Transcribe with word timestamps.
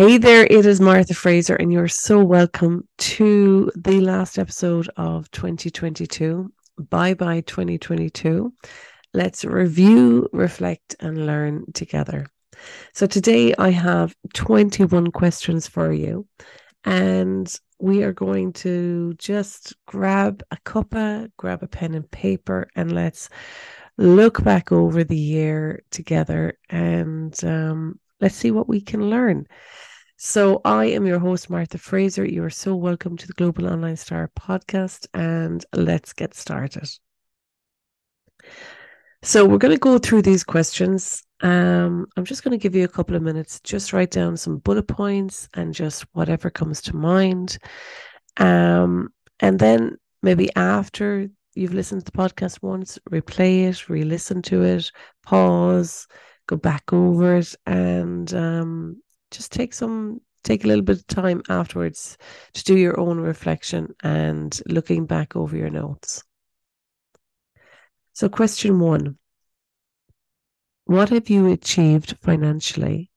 Hey 0.00 0.16
there, 0.16 0.46
it 0.48 0.64
is 0.64 0.80
Martha 0.80 1.12
Fraser, 1.12 1.56
and 1.56 1.70
you're 1.70 1.86
so 1.86 2.24
welcome 2.24 2.88
to 2.96 3.70
the 3.76 4.00
last 4.00 4.38
episode 4.38 4.88
of 4.96 5.30
2022. 5.30 6.50
Bye 6.88 7.12
bye, 7.12 7.42
2022. 7.42 8.50
Let's 9.12 9.44
review, 9.44 10.26
reflect, 10.32 10.96
and 11.00 11.26
learn 11.26 11.70
together. 11.74 12.24
So, 12.94 13.06
today 13.06 13.54
I 13.58 13.68
have 13.68 14.14
21 14.32 15.10
questions 15.10 15.68
for 15.68 15.92
you, 15.92 16.26
and 16.84 17.54
we 17.78 18.02
are 18.02 18.14
going 18.14 18.54
to 18.54 19.12
just 19.18 19.76
grab 19.84 20.42
a 20.50 20.56
cuppa, 20.64 21.30
grab 21.36 21.62
a 21.62 21.68
pen 21.68 21.92
and 21.92 22.10
paper, 22.10 22.70
and 22.74 22.90
let's 22.92 23.28
look 23.98 24.42
back 24.42 24.72
over 24.72 25.04
the 25.04 25.14
year 25.14 25.82
together 25.90 26.56
and 26.70 27.44
um, 27.44 28.00
let's 28.18 28.34
see 28.34 28.50
what 28.50 28.66
we 28.66 28.80
can 28.80 29.10
learn. 29.10 29.46
So, 30.22 30.60
I 30.66 30.84
am 30.84 31.06
your 31.06 31.18
host, 31.18 31.48
Martha 31.48 31.78
Fraser. 31.78 32.26
You 32.26 32.44
are 32.44 32.50
so 32.50 32.74
welcome 32.76 33.16
to 33.16 33.26
the 33.26 33.32
Global 33.32 33.66
Online 33.66 33.96
Star 33.96 34.30
podcast, 34.38 35.06
and 35.14 35.64
let's 35.72 36.12
get 36.12 36.34
started. 36.34 36.90
So, 39.22 39.46
we're 39.46 39.56
going 39.56 39.72
to 39.74 39.80
go 39.80 39.96
through 39.98 40.20
these 40.20 40.44
questions. 40.44 41.22
Um, 41.40 42.04
I'm 42.18 42.26
just 42.26 42.44
going 42.44 42.52
to 42.52 42.62
give 42.62 42.74
you 42.74 42.84
a 42.84 42.88
couple 42.88 43.16
of 43.16 43.22
minutes, 43.22 43.60
just 43.60 43.94
write 43.94 44.10
down 44.10 44.36
some 44.36 44.58
bullet 44.58 44.88
points 44.88 45.48
and 45.54 45.72
just 45.72 46.04
whatever 46.12 46.50
comes 46.50 46.82
to 46.82 46.94
mind. 46.94 47.56
Um, 48.36 49.14
and 49.40 49.58
then 49.58 49.96
maybe 50.22 50.54
after 50.54 51.30
you've 51.54 51.72
listened 51.72 52.04
to 52.04 52.12
the 52.12 52.18
podcast 52.18 52.58
once, 52.60 52.98
replay 53.08 53.70
it, 53.70 53.88
re 53.88 54.02
listen 54.02 54.42
to 54.42 54.64
it, 54.64 54.92
pause, 55.22 56.06
go 56.46 56.56
back 56.56 56.92
over 56.92 57.36
it, 57.36 57.54
and 57.64 58.34
um, 58.34 59.00
just 59.30 59.52
take 59.52 59.74
some 59.74 60.20
take 60.42 60.64
a 60.64 60.66
little 60.66 60.84
bit 60.84 60.98
of 60.98 61.06
time 61.06 61.42
afterwards 61.48 62.16
to 62.54 62.64
do 62.64 62.76
your 62.76 62.98
own 62.98 63.20
reflection 63.20 63.94
and 64.02 64.60
looking 64.66 65.06
back 65.06 65.36
over 65.36 65.56
your 65.56 65.70
notes. 65.70 66.22
So, 68.12 68.28
question 68.28 68.80
one 68.80 69.18
What 70.84 71.10
have 71.10 71.28
you 71.28 71.48
achieved 71.48 72.16
financially 72.22 73.10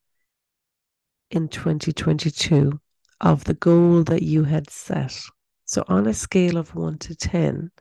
in 1.31 1.47
2022 1.47 2.79
of 3.21 3.43
the 3.45 3.53
goal 3.55 4.03
that 4.03 4.23
you 4.23 4.43
had 4.43 4.69
set? 4.69 5.19
So, 5.65 5.83
on 5.87 6.07
a 6.07 6.13
scale 6.13 6.57
of 6.57 6.75
one 6.75 6.97
to 6.99 7.15
10, 7.15 7.71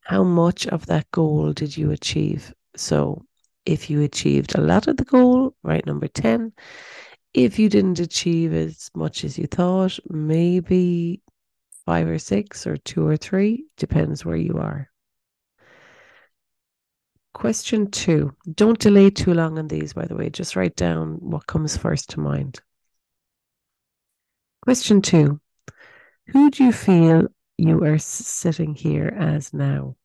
how 0.00 0.24
much 0.24 0.66
of 0.66 0.86
that 0.86 1.10
goal 1.10 1.52
did 1.52 1.76
you 1.76 1.90
achieve? 1.90 2.52
So, 2.76 3.24
if 3.64 3.90
you 3.90 4.02
achieved 4.02 4.56
a 4.56 4.60
lot 4.60 4.86
of 4.88 4.96
the 4.96 5.04
goal, 5.04 5.54
write 5.62 5.86
number 5.86 6.08
10 6.08 6.52
if 7.36 7.58
you 7.58 7.68
didn't 7.68 8.00
achieve 8.00 8.54
as 8.54 8.90
much 8.94 9.22
as 9.22 9.38
you 9.38 9.46
thought, 9.46 9.98
maybe 10.08 11.20
five 11.84 12.08
or 12.08 12.18
six 12.18 12.66
or 12.66 12.78
two 12.78 13.06
or 13.06 13.18
three, 13.18 13.66
depends 13.76 14.24
where 14.24 14.36
you 14.36 14.56
are. 14.56 14.88
Question 17.34 17.90
two. 17.90 18.34
Don't 18.54 18.78
delay 18.78 19.10
too 19.10 19.34
long 19.34 19.58
on 19.58 19.68
these, 19.68 19.92
by 19.92 20.06
the 20.06 20.16
way. 20.16 20.30
Just 20.30 20.56
write 20.56 20.76
down 20.76 21.18
what 21.20 21.46
comes 21.46 21.76
first 21.76 22.08
to 22.10 22.20
mind. 22.20 22.58
Question 24.62 25.02
two. 25.02 25.38
Who 26.28 26.50
do 26.50 26.64
you 26.64 26.72
feel 26.72 27.28
you 27.58 27.84
are 27.84 27.98
sitting 27.98 28.74
here 28.74 29.14
as 29.14 29.52
now? 29.52 29.96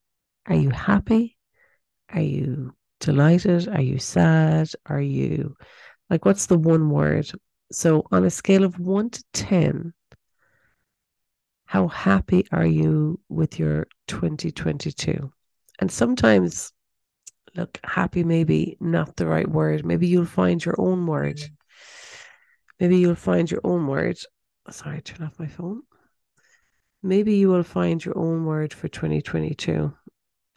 Are 0.46 0.54
you 0.54 0.68
happy? 0.68 1.38
Are 2.10 2.20
you 2.20 2.74
delighted? 3.00 3.68
Are 3.68 3.80
you 3.80 3.98
sad? 3.98 4.68
Are 4.84 5.00
you 5.00 5.56
like, 6.10 6.24
what's 6.24 6.46
the 6.46 6.58
one 6.58 6.90
word? 6.90 7.30
So, 7.70 8.06
on 8.12 8.24
a 8.24 8.30
scale 8.30 8.64
of 8.64 8.78
one 8.78 9.10
to 9.10 9.24
10, 9.32 9.94
how 11.64 11.88
happy 11.88 12.46
are 12.52 12.66
you 12.66 13.18
with 13.28 13.58
your 13.58 13.86
2022? 14.08 15.32
And 15.80 15.90
sometimes, 15.90 16.72
look, 17.56 17.80
happy 17.82 18.24
maybe 18.24 18.76
not 18.78 19.16
the 19.16 19.26
right 19.26 19.48
word. 19.48 19.84
Maybe 19.84 20.06
you'll 20.06 20.26
find 20.26 20.62
your 20.62 20.74
own 20.78 21.06
word. 21.06 21.38
Mm-hmm. 21.38 21.54
Maybe 22.80 22.98
you'll 22.98 23.14
find 23.14 23.50
your 23.50 23.60
own 23.64 23.86
word. 23.86 24.18
Sorry, 24.70 25.00
turn 25.00 25.26
off 25.26 25.38
my 25.38 25.46
phone. 25.46 25.82
Maybe 27.02 27.36
you 27.36 27.48
will 27.48 27.62
find 27.62 28.04
your 28.04 28.18
own 28.18 28.44
word 28.44 28.72
for 28.72 28.88
2022. 28.88 29.94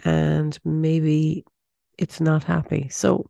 And 0.04 0.60
maybe 0.66 1.46
it's 1.98 2.20
not 2.20 2.44
happy. 2.44 2.90
So 2.90 3.30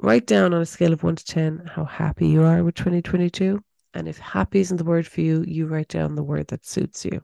write 0.00 0.26
down 0.26 0.54
on 0.54 0.62
a 0.62 0.66
scale 0.66 0.92
of 0.92 1.02
one 1.02 1.16
to 1.16 1.24
10 1.24 1.70
how 1.74 1.84
happy 1.84 2.28
you 2.28 2.42
are 2.42 2.62
with 2.62 2.74
2022. 2.74 3.62
And 3.94 4.06
if 4.08 4.18
happy 4.18 4.60
isn't 4.60 4.76
the 4.76 4.84
word 4.84 5.06
for 5.06 5.20
you, 5.20 5.42
you 5.46 5.66
write 5.66 5.88
down 5.88 6.14
the 6.14 6.22
word 6.22 6.48
that 6.48 6.66
suits 6.66 7.04
you. 7.04 7.22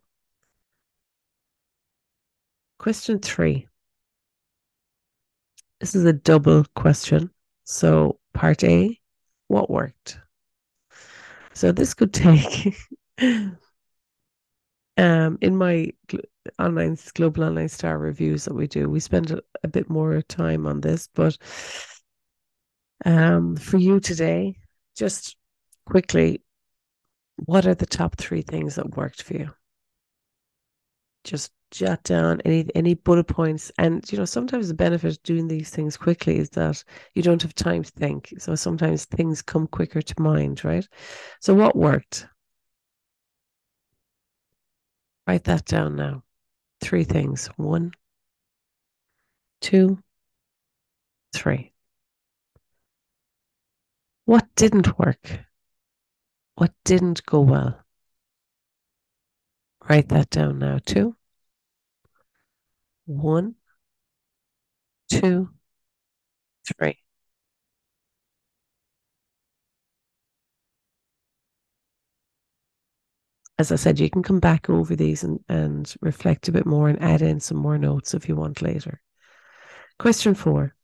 Question 2.78 3.18
three. 3.18 3.68
This 5.80 5.94
is 5.94 6.04
a 6.04 6.12
double 6.12 6.64
question. 6.74 7.30
So, 7.64 8.18
part 8.32 8.64
A, 8.64 8.98
what 9.48 9.70
worked? 9.70 10.18
So, 11.52 11.72
this 11.72 11.94
could 11.94 12.12
take, 12.12 12.74
um, 14.96 15.38
in 15.40 15.56
my 15.56 15.92
online 16.58 16.98
global 17.14 17.44
online 17.44 17.68
star 17.68 17.98
reviews 17.98 18.44
that 18.44 18.54
we 18.54 18.66
do, 18.66 18.88
we 18.88 19.00
spend 19.00 19.30
a, 19.30 19.40
a 19.62 19.68
bit 19.68 19.88
more 19.88 20.20
time 20.22 20.66
on 20.66 20.80
this, 20.80 21.08
but 21.14 21.38
um, 23.04 23.56
for 23.56 23.78
you 23.78 24.00
today, 24.00 24.56
just 24.96 25.36
quickly, 25.86 26.42
what 27.36 27.66
are 27.66 27.74
the 27.74 27.86
top 27.86 28.16
three 28.16 28.42
things 28.42 28.76
that 28.76 28.96
worked 28.96 29.22
for 29.22 29.34
you? 29.34 29.50
Just 31.24 31.52
jot 31.70 32.02
down 32.04 32.40
any 32.44 32.66
any 32.74 32.94
bullet 32.94 33.24
points, 33.24 33.72
and 33.78 34.10
you 34.12 34.18
know 34.18 34.24
sometimes 34.24 34.68
the 34.68 34.74
benefit 34.74 35.12
of 35.12 35.22
doing 35.22 35.48
these 35.48 35.70
things 35.70 35.96
quickly 35.96 36.38
is 36.38 36.50
that 36.50 36.84
you 37.14 37.22
don't 37.22 37.42
have 37.42 37.54
time 37.54 37.82
to 37.82 37.90
think. 37.92 38.32
So 38.38 38.54
sometimes 38.54 39.04
things 39.06 39.42
come 39.42 39.66
quicker 39.66 40.02
to 40.02 40.22
mind, 40.22 40.64
right? 40.64 40.86
So 41.40 41.54
what 41.54 41.76
worked? 41.76 42.26
Write 45.26 45.44
that 45.44 45.64
down 45.64 45.96
now. 45.96 46.22
Three 46.80 47.04
things. 47.04 47.46
One, 47.56 47.92
two, 49.60 49.98
three. 51.34 51.73
Didn't 54.56 54.98
work? 54.98 55.46
What 56.54 56.72
didn't 56.84 57.24
go 57.26 57.40
well? 57.40 57.84
Write 59.88 60.08
that 60.08 60.30
down 60.30 60.58
now, 60.58 60.78
too. 60.84 61.16
One, 63.06 63.56
two, 65.10 65.50
three. 66.66 66.98
As 73.58 73.70
I 73.70 73.76
said, 73.76 74.00
you 74.00 74.10
can 74.10 74.22
come 74.22 74.40
back 74.40 74.68
over 74.68 74.96
these 74.96 75.22
and, 75.22 75.40
and 75.48 75.92
reflect 76.00 76.48
a 76.48 76.52
bit 76.52 76.66
more 76.66 76.88
and 76.88 77.00
add 77.00 77.22
in 77.22 77.40
some 77.40 77.56
more 77.56 77.78
notes 77.78 78.14
if 78.14 78.28
you 78.28 78.36
want 78.36 78.62
later. 78.62 79.00
Question 79.98 80.34
four 80.34 80.74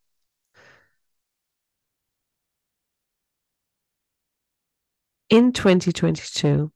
in 5.31 5.53
2022, 5.53 6.73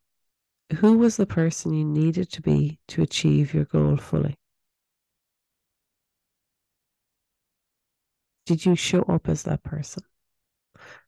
who 0.76 0.98
was 0.98 1.16
the 1.16 1.26
person 1.26 1.75
you 1.75 1.84
needed 1.84 2.31
to 2.31 2.41
be 2.41 2.78
to 2.88 3.03
achieve 3.03 3.53
your 3.53 3.65
goal 3.65 3.97
fully? 3.97 4.37
Did 8.47 8.65
you 8.65 8.76
show 8.76 9.03
up 9.03 9.28
as 9.28 9.42
that 9.42 9.62
person? 9.62 10.04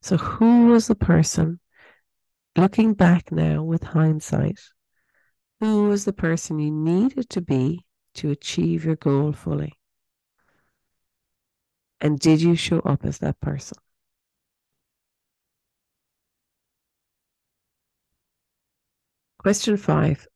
So, 0.02 0.16
who 0.16 0.66
was 0.66 0.88
the 0.88 0.94
person, 0.94 1.60
looking 2.56 2.94
back 2.94 3.30
now 3.30 3.62
with 3.62 3.82
hindsight, 3.82 4.60
who 5.60 5.88
was 5.88 6.04
the 6.04 6.12
person 6.12 6.58
you 6.58 6.70
needed 6.70 7.28
to 7.30 7.40
be 7.40 7.84
to 8.14 8.30
achieve 8.30 8.84
your 8.84 8.96
goal 8.96 9.32
fully? 9.32 9.72
And 12.00 12.18
did 12.18 12.42
you 12.42 12.56
show 12.56 12.80
up 12.80 13.04
as 13.04 13.18
that 13.18 13.40
person? 13.40 13.78
Question 19.46 19.76
five 19.76 20.26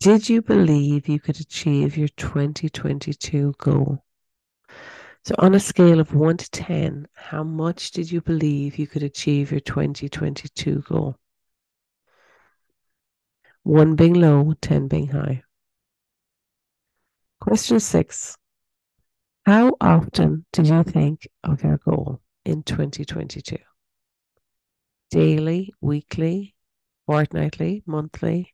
Did 0.00 0.28
you 0.28 0.42
believe 0.42 1.08
you 1.08 1.18
could 1.18 1.40
achieve 1.40 1.96
your 1.96 2.08
2022 2.08 3.54
goal? 3.56 4.04
So, 5.24 5.34
on 5.38 5.54
a 5.54 5.58
scale 5.58 5.98
of 5.98 6.12
1 6.12 6.36
to 6.36 6.50
10, 6.50 7.08
how 7.14 7.42
much 7.42 7.92
did 7.92 8.12
you 8.12 8.20
believe 8.20 8.76
you 8.76 8.86
could 8.86 9.02
achieve 9.02 9.50
your 9.50 9.60
2022 9.60 10.82
goal? 10.86 11.16
1 13.62 13.96
being 13.96 14.12
low, 14.12 14.52
10 14.60 14.88
being 14.88 15.08
high. 15.08 15.42
Question 17.40 17.80
6 17.80 18.36
How 19.46 19.74
often 19.80 20.44
did 20.52 20.66
you 20.66 20.82
think 20.82 21.26
of 21.42 21.62
your 21.62 21.78
goal? 21.78 22.20
in 22.44 22.62
2022? 22.62 23.56
Daily, 25.12 25.72
weekly, 25.80 26.56
fortnightly, 27.06 27.84
monthly, 27.86 28.52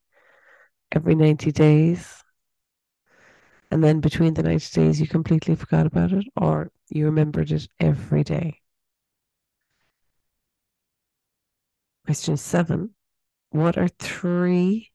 every 0.93 1.15
90 1.15 1.53
days? 1.53 2.23
And 3.71 3.83
then 3.83 4.01
between 4.01 4.35
the 4.35 4.43
90 4.43 4.69
days, 4.79 5.01
you 5.01 5.07
completely 5.07 5.55
forgot 5.55 5.87
about 5.87 6.13
it, 6.13 6.27
or 6.37 6.71
you 6.91 7.07
remembered 7.07 7.51
it 7.53 7.69
every 7.81 8.25
day? 8.25 8.61
Question 12.05 12.37
seven 12.37 12.97
What 13.51 13.79
are 13.79 13.87
three 13.87 14.91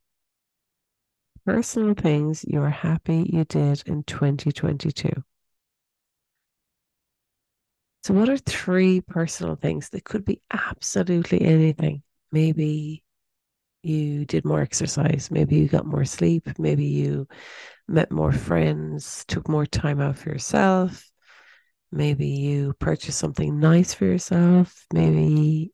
personal 1.46 1.94
things 1.94 2.44
you're 2.46 2.70
happy 2.70 3.26
you 3.32 3.46
did 3.46 3.84
in 3.86 4.04
2022? 4.04 5.24
So, 8.04 8.14
what 8.14 8.28
are 8.28 8.38
three 8.38 9.00
personal 9.00 9.56
things 9.56 9.90
that 9.90 10.04
could 10.04 10.26
be 10.26 10.42
absolutely 10.52 11.42
anything? 11.42 12.04
Maybe 12.32 13.04
you 13.82 14.26
did 14.26 14.44
more 14.44 14.62
exercise, 14.62 15.30
maybe 15.32 15.56
you 15.56 15.68
got 15.68 15.86
more 15.86 16.04
sleep, 16.04 16.60
maybe 16.60 16.86
you 16.86 17.28
met 17.88 18.12
more 18.12 18.32
friends, 18.32 19.24
took 19.28 19.48
more 19.48 19.66
time 19.66 20.02
out 20.02 20.18
for 20.18 20.30
yourself, 20.30 21.10
maybe 21.92 22.28
you 22.28 22.74
purchased 22.80 23.20
something 23.20 23.60
nice 23.60 23.94
for 23.94 24.06
yourself, 24.06 24.86
maybe 24.94 25.72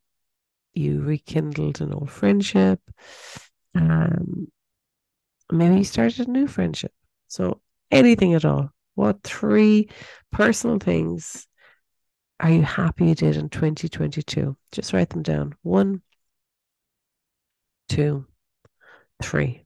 you 0.72 1.02
rekindled 1.02 1.80
an 1.80 1.92
old 1.92 2.10
friendship. 2.10 2.80
Um, 3.74 4.48
maybe 5.50 5.78
you 5.78 5.84
started 5.84 6.28
a 6.28 6.30
new 6.30 6.46
friendship. 6.46 6.92
So 7.26 7.60
anything 7.90 8.34
at 8.34 8.44
all. 8.44 8.70
What 8.94 9.22
three 9.22 9.88
personal 10.30 10.78
things 10.78 11.46
are 12.40 12.50
you 12.50 12.62
happy 12.62 13.06
you 13.06 13.14
did 13.14 13.36
in 13.36 13.48
2022? 13.48 14.56
Just 14.72 14.92
write 14.92 15.10
them 15.10 15.22
down. 15.22 15.54
One, 15.62 16.02
two, 17.88 18.26
three. 19.22 19.64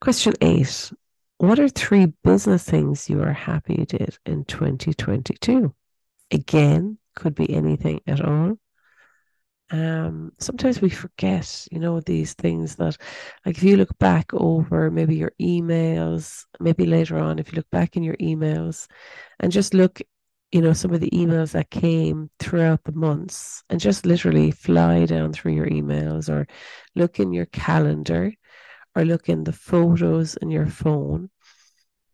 Question 0.00 0.34
eight. 0.40 0.92
What 1.38 1.58
are 1.58 1.68
three 1.68 2.06
business 2.22 2.64
things 2.64 3.10
you 3.10 3.20
are 3.22 3.32
happy 3.32 3.76
you 3.78 3.86
did 3.86 4.16
in 4.24 4.44
2022? 4.44 5.74
Again, 6.30 6.98
could 7.16 7.34
be 7.34 7.52
anything 7.52 8.00
at 8.06 8.24
all 8.24 8.56
um, 9.72 10.32
sometimes 10.38 10.82
we 10.82 10.90
forget, 10.90 11.66
you 11.72 11.78
know, 11.78 11.98
these 12.00 12.34
things 12.34 12.76
that, 12.76 12.98
like, 13.46 13.56
if 13.56 13.62
you 13.62 13.78
look 13.78 13.98
back 13.98 14.32
over 14.34 14.90
maybe 14.90 15.16
your 15.16 15.32
emails, 15.40 16.44
maybe 16.60 16.84
later 16.84 17.16
on, 17.16 17.38
if 17.38 17.50
you 17.50 17.56
look 17.56 17.70
back 17.70 17.96
in 17.96 18.02
your 18.02 18.16
emails 18.16 18.86
and 19.40 19.50
just 19.50 19.72
look, 19.72 20.02
you 20.52 20.60
know, 20.60 20.74
some 20.74 20.92
of 20.92 21.00
the 21.00 21.10
emails 21.10 21.52
that 21.52 21.70
came 21.70 22.30
throughout 22.38 22.84
the 22.84 22.92
months 22.92 23.64
and 23.70 23.80
just 23.80 24.04
literally 24.04 24.50
fly 24.50 25.06
down 25.06 25.32
through 25.32 25.52
your 25.52 25.66
emails 25.66 26.28
or 26.28 26.46
look 26.94 27.18
in 27.18 27.32
your 27.32 27.46
calendar 27.46 28.32
or 28.94 29.04
look 29.04 29.30
in 29.30 29.44
the 29.44 29.52
photos 29.52 30.36
in 30.36 30.50
your 30.50 30.66
phone 30.66 31.30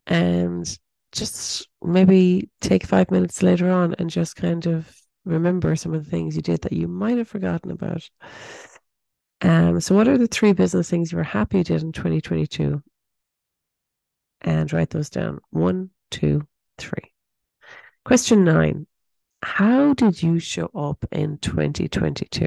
and 0.06 0.78
just 1.10 1.68
maybe 1.82 2.48
take 2.60 2.86
five 2.86 3.10
minutes 3.10 3.42
later 3.42 3.70
on 3.70 3.94
and 3.98 4.08
just 4.08 4.36
kind 4.36 4.66
of 4.66 4.96
remember 5.24 5.74
some 5.74 5.92
of 5.92 6.04
the 6.04 6.10
things 6.10 6.36
you 6.36 6.42
did 6.42 6.62
that 6.62 6.72
you 6.72 6.86
might 6.86 7.18
have 7.18 7.28
forgotten 7.28 7.72
about. 7.72 8.08
Um, 9.40 9.80
so, 9.80 9.94
what 9.94 10.08
are 10.08 10.18
the 10.18 10.26
three 10.26 10.52
business 10.52 10.90
things 10.90 11.12
you 11.12 11.18
were 11.18 11.24
happy 11.24 11.58
you 11.58 11.64
did 11.64 11.82
in 11.82 11.92
2022? 11.92 12.82
And 14.40 14.72
write 14.72 14.90
those 14.90 15.10
down. 15.10 15.40
One, 15.50 15.90
two, 16.10 16.46
three. 16.76 17.12
Question 18.08 18.42
nine 18.42 18.86
How 19.42 19.92
did 19.92 20.22
you 20.22 20.38
show 20.38 20.70
up 20.74 21.04
in 21.12 21.36
2022? 21.36 22.46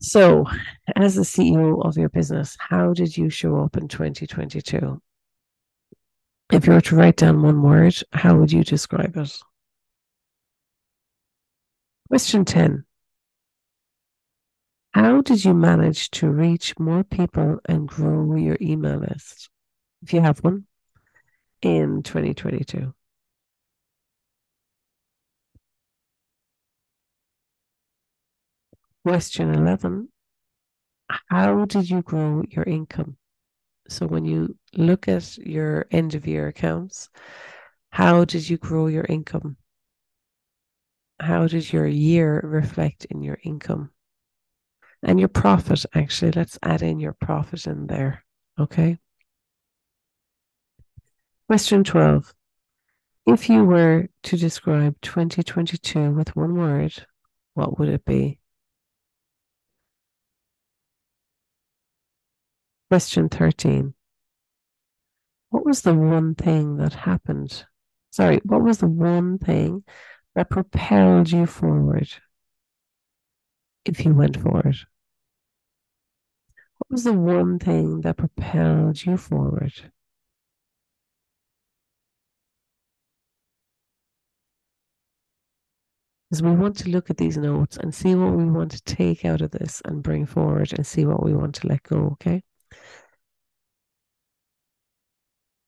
So, 0.00 0.44
as 0.94 1.14
the 1.14 1.22
CEO 1.22 1.82
of 1.82 1.96
your 1.96 2.10
business, 2.10 2.58
how 2.60 2.92
did 2.92 3.16
you 3.16 3.30
show 3.30 3.56
up 3.62 3.78
in 3.78 3.88
2022? 3.88 5.00
If 6.52 6.66
you 6.66 6.74
were 6.74 6.82
to 6.82 6.94
write 6.94 7.16
down 7.16 7.40
one 7.40 7.62
word, 7.62 7.96
how 8.12 8.36
would 8.36 8.52
you 8.52 8.62
describe 8.62 9.16
it? 9.16 9.34
Question 12.08 12.44
10 12.44 12.84
How 14.92 15.22
did 15.22 15.42
you 15.42 15.54
manage 15.54 16.10
to 16.10 16.28
reach 16.28 16.78
more 16.78 17.02
people 17.02 17.60
and 17.64 17.88
grow 17.88 18.34
your 18.34 18.58
email 18.60 18.98
list, 18.98 19.48
if 20.02 20.12
you 20.12 20.20
have 20.20 20.40
one, 20.40 20.66
in 21.62 22.02
2022? 22.02 22.94
Question 29.04 29.54
11 29.54 30.08
How 31.28 31.64
did 31.64 31.88
you 31.88 32.02
grow 32.02 32.42
your 32.50 32.64
income? 32.64 33.16
So, 33.88 34.06
when 34.06 34.24
you 34.24 34.56
look 34.74 35.08
at 35.08 35.38
your 35.38 35.86
end 35.90 36.14
of 36.14 36.26
year 36.26 36.48
accounts, 36.48 37.08
how 37.90 38.24
did 38.24 38.48
you 38.48 38.58
grow 38.58 38.86
your 38.88 39.04
income? 39.08 39.56
how 41.20 41.46
did 41.46 41.72
your 41.72 41.86
year 41.86 42.40
reflect 42.44 43.04
in 43.06 43.22
your 43.22 43.38
income 43.42 43.90
and 45.02 45.18
your 45.18 45.28
profit 45.28 45.84
actually 45.94 46.30
let's 46.32 46.58
add 46.62 46.82
in 46.82 47.00
your 47.00 47.12
profit 47.12 47.66
in 47.66 47.86
there 47.86 48.24
okay 48.58 48.98
question 51.48 51.82
12 51.82 52.34
if 53.26 53.48
you 53.48 53.64
were 53.64 54.06
to 54.22 54.36
describe 54.36 54.94
2022 55.00 56.10
with 56.10 56.36
one 56.36 56.54
word 56.56 56.92
what 57.54 57.78
would 57.78 57.88
it 57.88 58.04
be? 58.04 58.38
Question 62.90 63.30
13 63.30 63.94
what 65.48 65.64
was 65.64 65.80
the 65.80 65.94
one 65.94 66.34
thing 66.34 66.76
that 66.76 66.92
happened? 66.92 67.64
Sorry 68.10 68.40
what 68.44 68.62
was 68.62 68.78
the 68.78 68.86
one 68.86 69.38
thing 69.38 69.84
that 70.34 70.50
propelled 70.50 71.32
you 71.32 71.46
forward? 71.46 72.10
If 73.86 74.04
you 74.04 74.12
went 74.12 74.38
forward? 74.38 74.76
What 76.76 76.90
was 76.90 77.04
the 77.04 77.14
one 77.14 77.58
thing 77.58 78.02
that 78.02 78.18
propelled 78.18 79.06
you 79.06 79.16
forward? 79.16 79.90
Because 86.28 86.42
we 86.42 86.50
want 86.50 86.76
to 86.78 86.90
look 86.90 87.10
at 87.10 87.16
these 87.16 87.38
notes 87.38 87.78
and 87.78 87.94
see 87.94 88.14
what 88.14 88.32
we 88.32 88.44
want 88.44 88.72
to 88.72 88.82
take 88.82 89.24
out 89.24 89.40
of 89.40 89.50
this 89.50 89.80
and 89.84 90.02
bring 90.02 90.26
forward 90.26 90.72
and 90.74 90.86
see 90.86 91.06
what 91.06 91.24
we 91.24 91.32
want 91.32 91.54
to 91.56 91.68
let 91.68 91.82
go, 91.84 92.10
okay? 92.12 92.42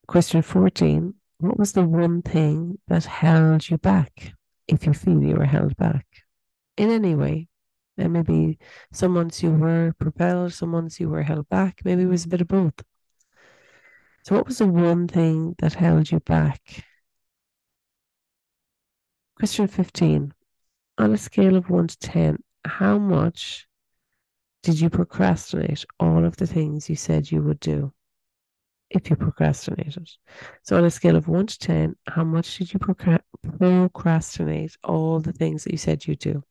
Question 0.07 0.43
14 0.43 1.15
What 1.39 1.59
was 1.59 1.73
the 1.73 1.85
one 1.85 2.21
thing 2.21 2.79
that 2.89 3.05
held 3.05 3.71
you 3.71 3.79
back? 3.79 4.35
if 4.71 4.87
you 4.87 4.93
feel 4.93 5.23
you 5.23 5.35
were 5.35 5.45
held 5.45 5.77
back 5.77 6.07
in 6.77 6.91
any 6.91 7.15
way. 7.15 7.49
And 7.99 8.13
maybe 8.13 8.59
some 8.93 9.13
months 9.13 9.43
you 9.43 9.51
were 9.51 9.93
propelled, 9.99 10.55
some 10.55 10.71
months 10.71 11.01
you 11.01 11.09
were 11.11 11.23
held 11.23 11.49
back. 11.49 11.81
Maybe 11.85 12.03
it 12.05 12.09
was 12.09 12.25
a 12.25 12.29
bit 12.29 12.41
of 12.41 12.49
both. 12.49 12.75
So, 14.25 14.35
what 14.35 14.47
was 14.47 14.59
the 14.59 14.67
one 14.67 15.07
thing 15.07 15.55
that 15.59 15.75
held 15.75 16.11
you 16.11 16.21
back? 16.21 16.85
Question 19.37 19.67
15. 19.67 20.33
On 21.01 21.15
a 21.15 21.17
scale 21.17 21.57
of 21.57 21.71
1 21.71 21.87
to 21.87 21.99
10, 21.99 22.43
how 22.67 22.99
much 22.99 23.67
did 24.63 24.79
you 24.79 24.91
procrastinate 24.91 25.87
all 25.99 26.27
of 26.27 26.37
the 26.37 26.47
things 26.47 26.91
you 26.91 26.97
said 26.97 27.33
you 27.33 27.43
would 27.43 27.61
do? 27.61 27.93
if 28.91 29.09
you 29.09 29.17
procrastinated. 29.17 30.11
So, 30.63 30.77
on 30.77 30.85
a 30.85 30.91
scale 30.91 31.17
of 31.17 31.29
one 31.29 31.47
to 31.47 31.59
10, 31.59 31.97
how 32.09 32.25
much 32.25 32.59
did 32.59 32.73
you 32.73 32.81
procrastinate 32.81 34.77
all 34.85 35.21
the 35.21 35.33
things 35.33 35.65
that 35.65 35.73
you 35.73 35.79
said 35.79 36.07
you'd 36.07 36.19
do? 36.19 36.43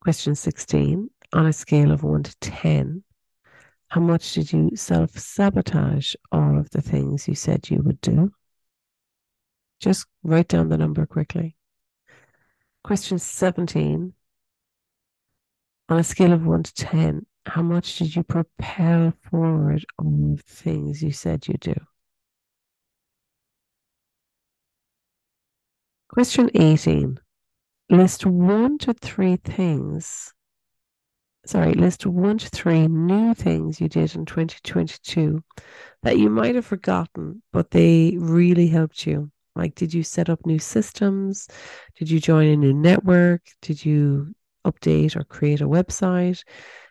Question 0.00 0.34
16, 0.34 1.08
on 1.32 1.46
a 1.46 1.52
scale 1.52 1.90
of 1.90 2.02
one 2.02 2.24
to 2.24 2.36
10, 2.40 3.04
how 3.94 4.00
much 4.00 4.32
did 4.32 4.52
you 4.52 4.72
self 4.74 5.16
sabotage 5.16 6.16
all 6.32 6.58
of 6.58 6.68
the 6.70 6.82
things 6.82 7.28
you 7.28 7.34
said 7.36 7.70
you 7.70 7.80
would 7.80 8.00
do? 8.00 8.32
Just 9.78 10.06
write 10.24 10.48
down 10.48 10.68
the 10.68 10.76
number 10.76 11.06
quickly. 11.06 11.54
Question 12.82 13.20
17, 13.20 14.12
on 15.90 15.98
a 15.98 16.02
scale 16.02 16.32
of 16.32 16.44
one 16.44 16.64
to 16.64 16.74
10, 16.74 17.24
how 17.46 17.62
much 17.62 17.98
did 17.98 18.16
you 18.16 18.24
propel 18.24 19.12
forward 19.30 19.86
all 19.96 20.34
the 20.34 20.42
things 20.42 21.00
you 21.00 21.12
said 21.12 21.46
you 21.46 21.54
do? 21.60 21.76
Question 26.08 26.50
18. 26.52 27.20
List 27.90 28.26
one 28.26 28.76
to 28.78 28.92
three 28.92 29.36
things 29.36 30.34
sorry, 31.46 31.74
list 31.74 32.06
one 32.06 32.38
to 32.38 32.48
three 32.48 32.86
new 32.86 33.34
things 33.34 33.80
you 33.80 33.88
did 33.88 34.14
in 34.14 34.24
2022 34.24 35.42
that 36.02 36.18
you 36.18 36.30
might 36.30 36.54
have 36.54 36.66
forgotten, 36.66 37.42
but 37.52 37.70
they 37.70 38.16
really 38.18 38.68
helped 38.68 39.06
you. 39.06 39.30
Like, 39.56 39.74
did 39.74 39.94
you 39.94 40.02
set 40.02 40.28
up 40.28 40.44
new 40.46 40.58
systems? 40.58 41.48
Did 41.98 42.10
you 42.10 42.20
join 42.20 42.48
a 42.48 42.56
new 42.56 42.74
network? 42.74 43.42
Did 43.62 43.84
you 43.84 44.34
update 44.66 45.16
or 45.16 45.24
create 45.24 45.60
a 45.60 45.68
website? 45.68 46.42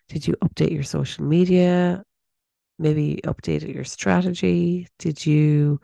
Did 0.07 0.27
you 0.27 0.35
update 0.43 0.71
your 0.71 0.83
social 0.83 1.25
media? 1.25 2.03
Maybe 2.79 3.19
updated 3.25 3.73
your 3.73 3.83
strategy? 3.83 4.87
Did 4.97 5.25
you 5.25 5.81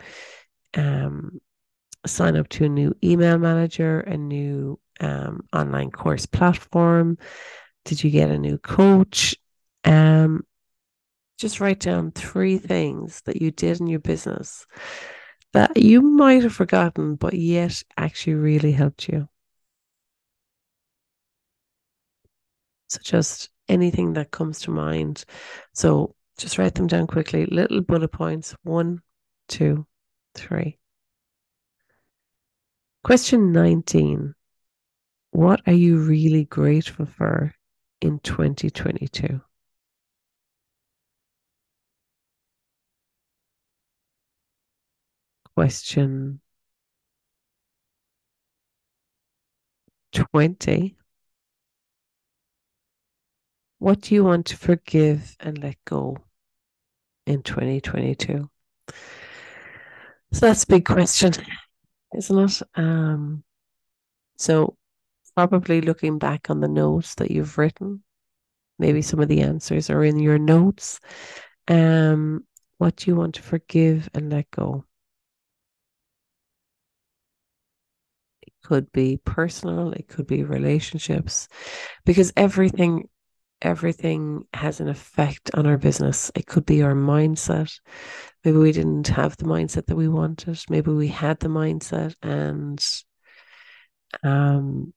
um, 0.75 1.39
sign 2.05 2.37
up 2.37 2.47
to 2.49 2.65
a 2.65 2.69
new 2.69 2.95
email 3.03 3.37
manager, 3.37 3.99
a 4.01 4.17
new 4.17 4.79
um, 5.01 5.41
online 5.53 5.91
course 5.91 6.25
platform? 6.25 7.17
Did 7.85 8.03
you 8.03 8.11
get 8.11 8.29
a 8.29 8.37
new 8.37 8.57
coach? 8.57 9.35
Um, 9.83 10.45
just 11.37 11.59
write 11.59 11.79
down 11.79 12.11
three 12.11 12.57
things 12.57 13.21
that 13.25 13.41
you 13.41 13.51
did 13.51 13.79
in 13.79 13.87
your 13.87 13.99
business 13.99 14.67
that 15.53 15.77
you 15.77 16.01
might 16.01 16.43
have 16.43 16.53
forgotten, 16.53 17.15
but 17.15 17.33
yet 17.33 17.81
actually 17.97 18.35
really 18.35 18.71
helped 18.71 19.07
you. 19.07 19.27
So 22.89 22.99
just 23.03 23.49
anything 23.67 24.13
that 24.13 24.31
comes 24.31 24.59
to 24.61 24.71
mind. 24.71 25.23
So 25.73 26.15
just 26.37 26.57
write 26.57 26.75
them 26.75 26.87
down 26.87 27.07
quickly. 27.07 27.45
Little 27.45 27.81
bullet 27.81 28.11
points. 28.11 28.55
One, 28.63 29.01
two, 29.47 29.85
three. 30.35 30.77
Question 33.03 33.51
19. 33.51 34.33
What 35.31 35.61
are 35.67 35.73
you 35.73 35.97
really 35.99 36.45
grateful 36.45 37.05
for 37.05 37.53
in 38.01 38.19
2022? 38.19 39.41
Question 45.55 46.39
20. 50.11 50.95
What 53.79 54.01
do 54.01 54.15
you 54.15 54.23
want 54.23 54.45
to 54.47 54.57
forgive 54.57 55.35
and 55.39 55.57
let 55.57 55.77
go 55.85 56.17
in 57.25 57.43
2022? 57.43 58.49
So 60.31 60.45
that's 60.45 60.63
a 60.63 60.67
big 60.67 60.85
question, 60.85 61.33
isn't 62.15 62.39
it? 62.39 62.61
Um, 62.75 63.43
so 64.37 64.77
probably 65.47 65.79
looking 65.79 66.17
back 66.17 66.49
on 66.49 66.59
the 66.59 66.67
notes 66.67 67.15
that 67.15 67.31
you've 67.31 67.57
written, 67.57 68.03
maybe 68.77 69.01
some 69.01 69.21
of 69.21 69.29
the 69.29 69.39
answers 69.39 69.89
are 69.89 70.03
in 70.03 70.19
your 70.19 70.37
notes. 70.37 70.99
Um, 71.69 72.45
what 72.77 72.97
do 72.97 73.09
you 73.09 73.15
want 73.15 73.35
to 73.35 73.41
forgive 73.41 74.09
and 74.13 74.29
let 74.29 74.51
go? 74.51 74.83
It 78.41 78.51
could 78.65 78.91
be 78.91 79.17
personal, 79.23 79.93
it 79.93 80.09
could 80.09 80.27
be 80.27 80.43
relationships, 80.43 81.47
because 82.05 82.33
everything 82.35 83.07
everything 83.61 84.43
has 84.53 84.81
an 84.81 84.89
effect 84.89 85.51
on 85.53 85.65
our 85.65 85.77
business. 85.77 86.31
It 86.35 86.47
could 86.47 86.65
be 86.65 86.81
our 86.81 86.95
mindset. 86.95 87.79
Maybe 88.43 88.57
we 88.57 88.71
didn't 88.73 89.07
have 89.07 89.37
the 89.37 89.45
mindset 89.45 89.85
that 89.85 89.95
we 89.95 90.09
wanted. 90.09 90.61
Maybe 90.69 90.91
we 90.91 91.07
had 91.07 91.39
the 91.39 91.49
mindset 91.49 92.15
and 92.21 92.85
um, 94.23 94.93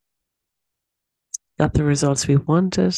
got 1.58 1.74
the 1.74 1.84
results 1.84 2.26
we 2.26 2.36
wanted. 2.36 2.94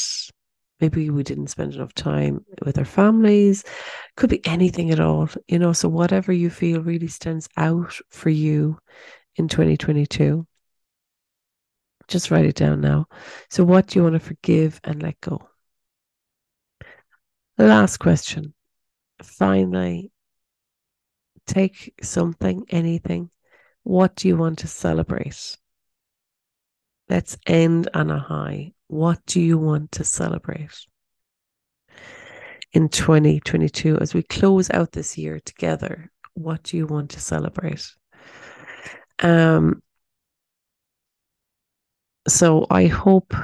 Maybe 0.80 1.08
we 1.10 1.22
didn't 1.22 1.48
spend 1.48 1.74
enough 1.74 1.94
time 1.94 2.44
with 2.64 2.78
our 2.78 2.84
families. 2.84 3.64
Could 4.16 4.30
be 4.30 4.44
anything 4.46 4.90
at 4.90 5.00
all, 5.00 5.28
you 5.48 5.58
know. 5.58 5.72
So, 5.72 5.88
whatever 5.88 6.32
you 6.32 6.50
feel 6.50 6.82
really 6.82 7.06
stands 7.06 7.48
out 7.56 7.96
for 8.10 8.30
you 8.30 8.78
in 9.36 9.48
2022, 9.48 10.46
just 12.08 12.30
write 12.30 12.44
it 12.44 12.56
down 12.56 12.80
now. 12.80 13.06
So, 13.50 13.64
what 13.64 13.86
do 13.86 13.98
you 13.98 14.02
want 14.02 14.14
to 14.14 14.20
forgive 14.20 14.80
and 14.84 15.02
let 15.02 15.20
go? 15.20 15.48
Last 17.56 17.98
question. 17.98 18.52
Finally, 19.22 20.10
take 21.46 21.94
something, 22.02 22.66
anything. 22.68 23.30
What 23.84 24.16
do 24.16 24.28
you 24.28 24.36
want 24.36 24.58
to 24.60 24.66
celebrate? 24.66 25.56
Let's 27.08 27.36
end 27.46 27.88
on 27.94 28.10
a 28.10 28.18
high. 28.18 28.72
What 28.86 29.24
do 29.26 29.40
you 29.40 29.58
want 29.58 29.92
to 29.92 30.04
celebrate 30.04 30.70
in 32.72 32.88
2022 32.88 33.98
as 33.98 34.14
we 34.14 34.22
close 34.22 34.70
out 34.70 34.92
this 34.92 35.18
year 35.18 35.40
together? 35.40 36.10
What 36.34 36.62
do 36.64 36.76
you 36.76 36.86
want 36.86 37.10
to 37.10 37.20
celebrate? 37.20 37.86
Um, 39.22 39.82
so 42.26 42.66
I 42.70 42.86
hope 42.86 43.34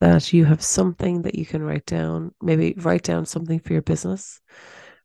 that 0.00 0.32
you 0.32 0.44
have 0.44 0.62
something 0.62 1.22
that 1.22 1.34
you 1.34 1.44
can 1.44 1.62
write 1.62 1.86
down. 1.86 2.34
Maybe 2.40 2.74
write 2.78 3.02
down 3.02 3.26
something 3.26 3.60
for 3.60 3.72
your 3.72 3.82
business, 3.82 4.40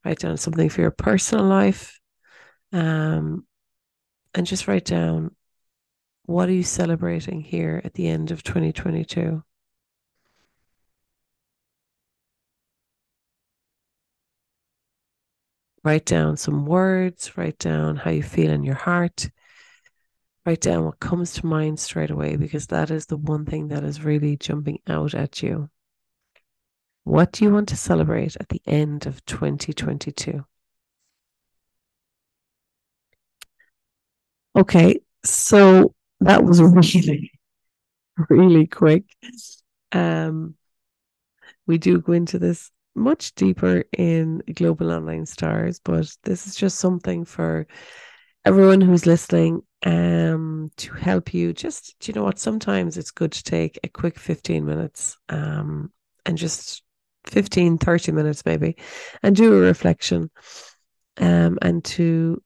write 0.05 0.19
down 0.19 0.37
something 0.37 0.69
for 0.69 0.81
your 0.81 0.91
personal 0.91 1.45
life, 1.45 1.99
um, 2.71 3.45
and 4.33 4.47
just 4.47 4.67
write 4.67 4.85
down 4.85 5.35
what 6.25 6.49
are 6.49 6.53
you 6.53 6.63
celebrating 6.63 7.41
here 7.41 7.81
at 7.83 7.93
the 7.93 8.07
end 8.07 8.31
of 8.31 8.43
2022? 8.43 9.43
Write 15.83 16.05
down 16.05 16.37
some 16.37 16.65
words, 16.65 17.37
write 17.37 17.57
down 17.59 17.97
how 17.97 18.11
you 18.11 18.23
feel 18.23 18.51
in 18.51 18.63
your 18.63 18.75
heart, 18.75 19.29
write 20.45 20.61
down 20.61 20.85
what 20.85 20.99
comes 20.99 21.33
to 21.33 21.45
mind 21.45 21.77
straight 21.79 22.09
away 22.09 22.37
because 22.37 22.67
that 22.67 22.89
is 22.89 23.05
the 23.05 23.17
one 23.17 23.45
thing 23.45 23.67
that 23.67 23.83
is 23.83 24.03
really 24.03 24.37
jumping 24.37 24.79
out 24.87 25.13
at 25.13 25.43
you. 25.43 25.69
What 27.03 27.33
do 27.33 27.43
you 27.43 27.51
want 27.51 27.67
to 27.69 27.75
celebrate 27.75 28.37
at 28.39 28.47
the 28.47 28.61
end 28.65 29.05
of 29.05 29.25
2022? 29.25 30.45
Okay, 34.55 34.99
so 35.25 35.93
that 36.25 36.43
was 36.43 36.61
really, 36.61 37.31
really 38.29 38.67
quick. 38.67 39.05
Um, 39.91 40.55
we 41.67 41.77
do 41.77 41.99
go 41.99 42.13
into 42.13 42.39
this 42.39 42.71
much 42.95 43.33
deeper 43.35 43.83
in 43.97 44.43
Global 44.53 44.91
Online 44.91 45.25
Stars, 45.25 45.79
but 45.83 46.09
this 46.23 46.47
is 46.47 46.55
just 46.55 46.79
something 46.79 47.25
for 47.25 47.67
everyone 48.45 48.81
who's 48.81 49.05
listening 49.05 49.61
um, 49.85 50.71
to 50.77 50.93
help 50.93 51.33
you. 51.33 51.53
Just, 51.53 52.07
you 52.07 52.13
know 52.13 52.23
what? 52.23 52.39
Sometimes 52.39 52.97
it's 52.97 53.11
good 53.11 53.31
to 53.31 53.43
take 53.43 53.79
a 53.83 53.89
quick 53.89 54.19
15 54.19 54.65
minutes 54.65 55.17
um, 55.29 55.91
and 56.25 56.37
just 56.37 56.83
15, 57.27 57.77
30 57.77 58.11
minutes 58.11 58.45
maybe 58.45 58.75
and 59.21 59.35
do 59.35 59.53
a 59.53 59.59
reflection 59.59 60.29
um, 61.17 61.57
and 61.61 61.83
to 61.85 62.41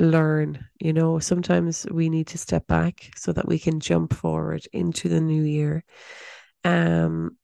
learn. 0.00 0.66
You 0.80 0.92
know, 0.92 1.18
sometimes 1.18 1.86
we 1.90 2.08
need 2.08 2.28
to 2.28 2.38
step 2.38 2.66
back 2.66 3.10
so 3.16 3.32
that 3.32 3.46
we 3.46 3.58
can 3.58 3.80
jump 3.80 4.14
forward 4.14 4.66
into 4.72 5.08
the 5.08 5.20
new 5.20 5.42
year. 5.42 5.84
Um, 6.64 7.36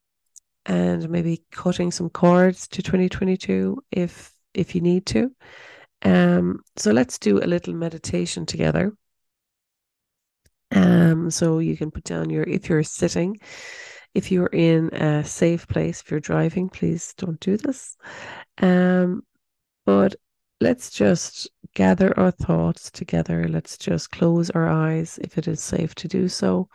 and 0.66 1.08
maybe 1.08 1.44
cutting 1.52 1.92
some 1.92 2.10
cords 2.10 2.66
to 2.68 2.82
2022 2.82 3.78
if 3.92 4.32
if 4.52 4.75
you 4.75 4.80
need 4.80 5.06
to. 5.06 5.30
Um, 6.02 6.60
so 6.76 6.92
let's 6.92 7.18
do 7.18 7.38
a 7.38 7.46
little 7.46 7.75
meditation 7.75 8.46
together. 8.46 8.92
Um, 10.72 11.30
so 11.30 11.60
you 11.60 11.76
can 11.76 11.90
put 11.90 12.04
down 12.04 12.30
your 12.30 12.42
if 12.42 12.68
you're 12.68 12.82
sitting, 12.82 13.38
if 14.14 14.32
you're 14.32 14.50
in 14.52 14.92
a 14.94 15.25
safe 15.25 15.68
place, 15.68 16.00
if 16.00 16.10
you're 16.10 16.20
driving, 16.20 16.68
please 16.68 17.14
don't 17.16 17.38
do 17.38 17.56
this. 17.56 17.96
Um, 18.58 19.22
but 19.84 20.16
let's 20.60 20.90
just 20.90 21.48
gather 21.75 22.18
our 22.18 22.30
thoughts 22.30 22.90
together. 22.90 23.46
Let's 23.48 23.76
just 23.76 24.10
close 24.10 24.50
our 24.50 24.68
eyes 24.68 25.18
if 25.22 25.38
it 25.38 25.48
is 25.48 25.60
safe 25.60 25.94
to 25.96 26.08
do 26.08 26.28
so. 26.28 26.68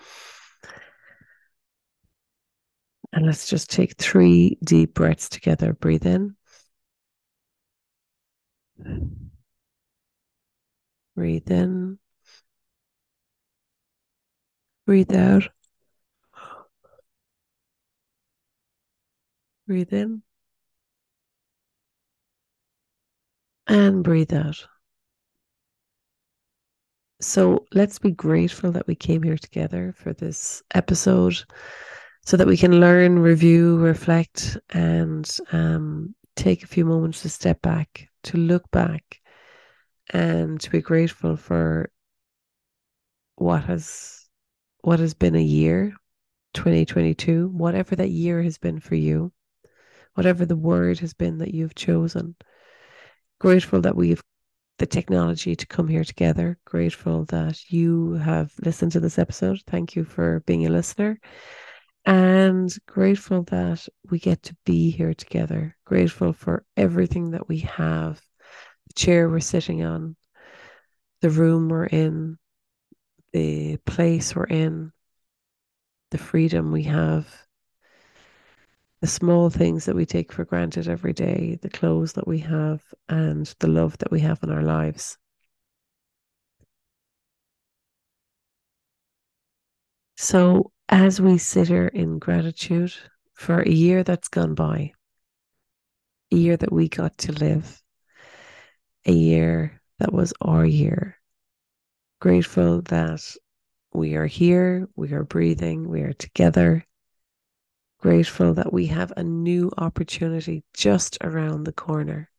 And 3.14 3.26
let's 3.26 3.48
just 3.48 3.70
take 3.70 3.98
three 3.98 4.58
deep 4.64 4.94
breaths 4.94 5.28
together. 5.28 5.74
Breathe 5.74 6.06
in. 6.06 6.36
Breathe 11.16 11.52
in. 11.52 12.00
Breathe 14.86 15.14
out. 15.14 15.50
Breathe 19.68 19.94
in. 19.94 20.24
And 23.68 24.04
breathe 24.04 24.34
out. 24.34 24.66
So 27.22 27.66
let's 27.74 28.00
be 28.00 28.12
grateful 28.12 28.72
that 28.72 28.88
we 28.88 28.96
came 28.96 29.22
here 29.24 29.38
together 29.38 29.94
for 29.96 30.14
this 30.14 30.64
episode. 30.74 31.44
so 32.24 32.38
that 32.38 32.48
we 32.48 32.58
can 32.58 32.80
learn, 32.80 33.20
review, 33.20 33.78
reflect, 33.78 34.58
and 34.70 35.28
um, 35.52 36.14
take 36.36 36.64
a 36.64 36.68
few 36.68 36.86
moments 36.86 37.22
to 37.24 37.30
step 37.30 37.62
back, 37.62 38.08
to 38.24 38.38
look 38.38 38.70
back, 38.72 39.22
and 40.12 40.60
to 40.62 40.70
be 40.70 40.82
grateful 40.82 41.36
for 41.36 41.90
what 43.36 43.64
has 43.64 44.28
what 44.82 45.00
has 45.00 45.14
been 45.14 45.36
a 45.36 45.42
year 45.42 45.94
2022 46.54 47.48
whatever 47.50 47.96
that 47.96 48.10
year 48.10 48.42
has 48.42 48.58
been 48.58 48.80
for 48.80 48.96
you 48.96 49.32
whatever 50.16 50.46
the 50.46 50.56
word 50.56 51.00
has 51.00 51.14
been 51.14 51.38
that 51.38 51.54
you've 51.54 51.76
chosen 51.76 52.36
grateful 53.42 53.82
that 53.82 53.96
we've 53.96 54.22
the 54.78 54.86
technology 54.86 55.56
to 55.56 55.66
come 55.66 55.88
here 55.88 56.04
together. 56.04 56.60
Grateful 56.64 57.26
that 57.26 57.72
you 57.72 58.14
have 58.14 58.52
listened 58.64 58.92
to 58.92 59.00
this 59.00 59.18
episode. 59.18 59.60
Thank 59.66 59.96
you 59.96 60.04
for 60.04 60.42
being 60.42 60.68
a 60.68 60.70
listener. 60.70 61.20
And 62.06 62.72
grateful 62.86 63.42
that 63.46 63.88
we 64.12 64.20
get 64.20 64.44
to 64.44 64.56
be 64.64 64.92
here 64.92 65.16
together. 65.16 65.76
Grateful 65.86 66.34
for 66.34 66.66
everything 66.78 67.32
that 67.32 67.48
we 67.48 67.60
have. 67.60 68.22
The 68.88 68.94
chair 68.94 69.28
we're 69.28 69.40
sitting 69.40 69.84
on, 69.84 70.16
the 71.22 71.32
room 71.32 71.68
we're 71.68 71.86
in, 71.86 72.38
the 73.34 73.78
place 73.88 74.36
we're 74.36 74.46
in, 74.46 74.92
the 76.12 76.20
freedom 76.20 76.72
we 76.72 76.84
have, 76.84 77.28
the 79.02 79.08
small 79.08 79.50
things 79.50 79.86
that 79.86 79.96
we 79.96 80.06
take 80.06 80.32
for 80.32 80.46
granted 80.46 80.88
every 80.88 81.12
day, 81.14 81.58
the 81.62 81.70
clothes 81.70 82.14
that 82.14 82.28
we 82.28 82.38
have, 82.40 82.84
and 83.10 83.54
the 83.60 83.68
love 83.68 83.98
that 83.98 84.12
we 84.12 84.20
have 84.20 84.40
in 84.44 84.52
our 84.52 84.62
lives. 84.62 85.18
So, 90.18 90.72
as 90.88 91.20
we 91.20 91.40
sit 91.40 91.68
here 91.68 91.88
in 91.88 92.20
gratitude 92.20 92.94
for 93.34 93.62
a 93.62 93.70
year 93.70 94.04
that's 94.04 94.28
gone 94.28 94.54
by, 94.54 94.94
a 96.32 96.36
year 96.36 96.58
that 96.58 96.72
we 96.72 96.88
got 96.88 97.18
to 97.20 97.32
live, 97.32 97.82
a 99.08 99.12
year 99.12 99.82
that 99.98 100.14
was 100.14 100.32
our 100.42 100.64
year, 100.64 101.18
grateful 102.20 102.84
that 102.84 103.22
we 103.94 104.14
are 104.14 104.28
here, 104.28 104.88
we 104.96 105.12
are 105.14 105.24
breathing, 105.24 105.90
we 105.90 106.02
are 106.02 106.14
together. 106.14 106.86
Grateful 108.02 108.56
that 108.56 108.74
we 108.74 108.88
have 108.88 109.14
a 109.16 109.24
new 109.24 109.72
opportunity 109.78 110.64
just 110.74 111.20
around 111.22 111.64
the 111.66 111.72
corner. 111.72 112.32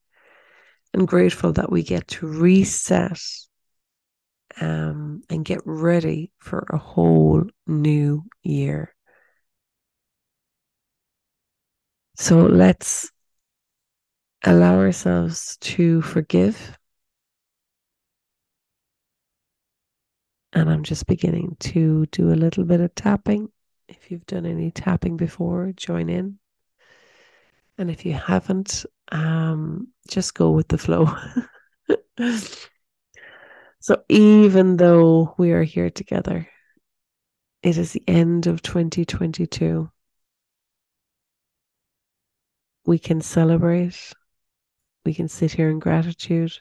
And 0.92 1.07
grateful 1.07 1.52
that 1.52 1.71
we 1.71 1.85
get 1.85 2.09
to 2.09 2.26
reset 2.26 3.21
um, 4.61 5.23
and 5.31 5.45
get 5.45 5.61
ready 5.64 6.33
for 6.38 6.66
a 6.69 6.76
whole 6.76 7.45
new 7.66 8.25
year. 8.42 8.92
So 12.16 12.42
let's 12.42 13.11
allow 14.42 14.78
ourselves 14.78 15.57
to 15.61 16.02
forgive. 16.02 16.76
And 20.52 20.69
I'm 20.69 20.83
just 20.83 21.07
beginning 21.07 21.57
to 21.61 22.07
do 22.07 22.33
a 22.33 22.35
little 22.35 22.64
bit 22.64 22.81
of 22.81 22.95
tapping. 22.97 23.49
If 23.89 24.11
you've 24.11 24.27
done 24.27 24.47
any 24.47 24.71
tapping 24.71 25.17
before, 25.17 25.73
join 25.77 26.09
in. 26.09 26.39
And 27.79 27.91
if 27.91 28.05
you 28.05 28.12
haven't, 28.12 28.85
um, 29.11 29.89
just 30.09 30.35
go 30.35 30.51
with 30.51 30.69
the 30.69 30.79
flow. 30.79 31.09
So 33.83 34.05
even 34.09 34.77
though 34.77 35.35
we 35.39 35.51
are 35.51 35.65
here 35.65 35.91
together, 35.91 36.49
it 37.65 37.77
is 37.77 37.91
the 37.91 38.05
end 38.07 38.47
of 38.47 38.62
2022. 38.62 39.91
We 42.87 42.99
can 43.01 43.21
celebrate, 43.21 44.12
we 45.05 45.12
can 45.15 45.27
sit 45.27 45.51
here 45.51 45.69
in 45.69 45.81
gratitude, 45.81 46.53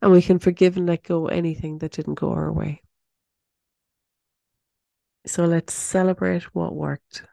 and 0.00 0.12
we 0.12 0.22
can 0.22 0.38
forgive 0.38 0.76
and 0.76 0.86
let 0.86 1.02
go 1.02 1.26
anything 1.26 1.78
that 1.78 1.90
didn't 1.90 2.14
go 2.14 2.30
our 2.30 2.52
way. 2.52 2.83
So 5.26 5.44
let's 5.44 5.72
celebrate 5.72 6.42
what 6.54 6.74
worked. 6.74 7.24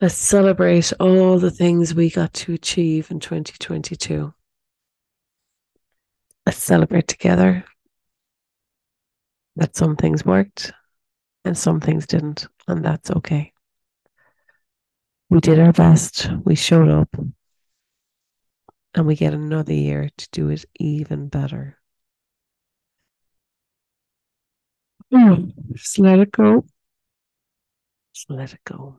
Let's 0.00 0.14
celebrate 0.14 0.92
all 1.00 1.38
the 1.38 1.50
things 1.50 1.94
we 1.94 2.10
got 2.10 2.32
to 2.34 2.54
achieve 2.54 3.10
in 3.10 3.20
2022. 3.20 4.34
Let's 6.44 6.58
celebrate 6.58 7.08
together 7.08 7.64
that 9.56 9.76
some 9.76 9.96
things 9.96 10.24
worked 10.24 10.72
and 11.44 11.56
some 11.56 11.80
things 11.80 12.06
didn't, 12.06 12.48
and 12.68 12.84
that's 12.84 13.10
okay. 13.10 13.52
We 15.30 15.40
did 15.40 15.58
our 15.58 15.72
best, 15.72 16.28
we 16.44 16.54
showed 16.54 16.88
up, 16.88 17.08
and 18.94 19.06
we 19.06 19.16
get 19.16 19.34
another 19.34 19.72
year 19.72 20.10
to 20.16 20.28
do 20.32 20.50
it 20.50 20.64
even 20.78 21.28
better. 21.28 21.78
Hmm. 25.12 25.50
Just 25.72 25.98
let 25.98 26.18
it 26.20 26.32
go. 26.32 26.64
Just 28.14 28.30
let 28.30 28.54
it 28.54 28.60
go. 28.64 28.96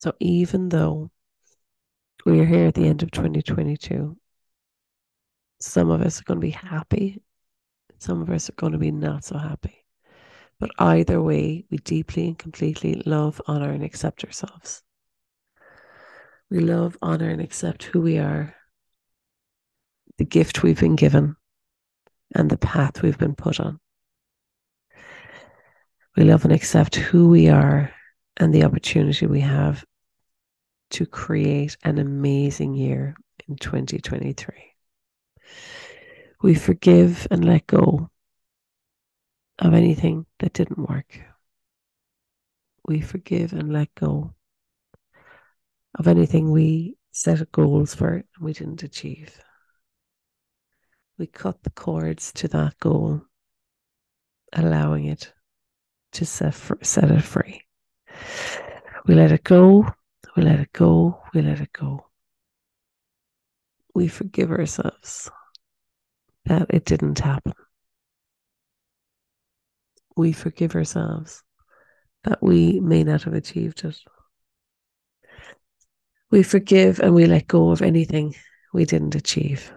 So, 0.00 0.14
even 0.20 0.68
though 0.68 1.10
we 2.24 2.40
are 2.40 2.46
here 2.46 2.66
at 2.66 2.74
the 2.74 2.86
end 2.86 3.02
of 3.02 3.10
2022, 3.10 4.16
some 5.58 5.90
of 5.90 6.00
us 6.00 6.20
are 6.20 6.24
going 6.24 6.40
to 6.40 6.46
be 6.46 6.50
happy, 6.50 7.22
some 7.98 8.22
of 8.22 8.30
us 8.30 8.48
are 8.48 8.54
going 8.54 8.72
to 8.72 8.78
be 8.78 8.92
not 8.92 9.24
so 9.24 9.36
happy. 9.36 9.84
But 10.58 10.70
either 10.78 11.20
way, 11.20 11.64
we 11.70 11.78
deeply 11.78 12.28
and 12.28 12.38
completely 12.38 13.02
love, 13.04 13.40
honor, 13.46 13.70
and 13.70 13.82
accept 13.82 14.24
ourselves. 14.24 14.82
We 16.50 16.60
love, 16.60 16.96
honor, 17.02 17.30
and 17.30 17.40
accept 17.40 17.84
who 17.84 18.00
we 18.00 18.18
are, 18.18 18.54
the 20.18 20.24
gift 20.24 20.62
we've 20.62 20.80
been 20.80 20.96
given, 20.96 21.36
and 22.34 22.50
the 22.50 22.58
path 22.58 23.02
we've 23.02 23.18
been 23.18 23.34
put 23.34 23.60
on. 23.60 23.78
We 26.16 26.24
love 26.24 26.44
and 26.44 26.52
accept 26.52 26.96
who 26.96 27.28
we 27.28 27.48
are 27.48 27.92
and 28.36 28.54
the 28.54 28.64
opportunity 28.64 29.26
we 29.26 29.40
have 29.40 29.84
to 30.90 31.06
create 31.06 31.76
an 31.84 31.98
amazing 31.98 32.74
year 32.74 33.14
in 33.48 33.56
2023 33.56 34.70
we 36.42 36.54
forgive 36.54 37.26
and 37.30 37.44
let 37.44 37.66
go 37.66 38.10
of 39.58 39.74
anything 39.74 40.26
that 40.38 40.54
didn't 40.54 40.88
work. 40.88 41.20
We 42.86 43.00
forgive 43.00 43.52
and 43.52 43.72
let 43.72 43.94
go 43.94 44.34
of 45.98 46.08
anything 46.08 46.50
we 46.50 46.96
set 47.12 47.52
goals 47.52 47.94
for 47.94 48.14
and 48.14 48.24
we 48.40 48.52
didn't 48.52 48.82
achieve. 48.82 49.38
We 51.20 51.26
cut 51.26 51.62
the 51.62 51.70
cords 51.70 52.32
to 52.36 52.48
that 52.48 52.78
goal, 52.80 53.20
allowing 54.54 55.04
it 55.04 55.30
to 56.12 56.24
set, 56.24 56.58
set 56.80 57.10
it 57.10 57.20
free. 57.20 57.60
We 59.04 59.14
let 59.14 59.30
it 59.30 59.44
go, 59.44 59.84
we 60.34 60.42
let 60.42 60.60
it 60.60 60.72
go, 60.72 61.20
we 61.34 61.42
let 61.42 61.60
it 61.60 61.74
go. 61.74 62.06
We 63.94 64.08
forgive 64.08 64.50
ourselves 64.50 65.30
that 66.46 66.68
it 66.70 66.86
didn't 66.86 67.18
happen. 67.18 67.52
We 70.16 70.32
forgive 70.32 70.74
ourselves 70.74 71.42
that 72.24 72.42
we 72.42 72.80
may 72.80 73.04
not 73.04 73.24
have 73.24 73.34
achieved 73.34 73.84
it. 73.84 73.98
We 76.30 76.42
forgive 76.42 76.98
and 76.98 77.14
we 77.14 77.26
let 77.26 77.46
go 77.46 77.72
of 77.72 77.82
anything 77.82 78.34
we 78.72 78.86
didn't 78.86 79.14
achieve. 79.14 79.70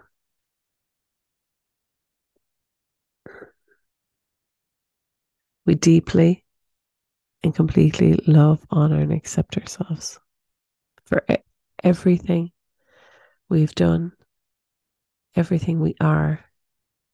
We 5.65 5.75
deeply 5.75 6.43
and 7.43 7.55
completely 7.55 8.19
love, 8.27 8.65
honor, 8.69 8.99
and 8.99 9.13
accept 9.13 9.57
ourselves 9.57 10.19
for 11.05 11.25
everything 11.83 12.51
we've 13.49 13.75
done, 13.75 14.13
everything 15.35 15.79
we 15.79 15.95
are, 15.99 16.43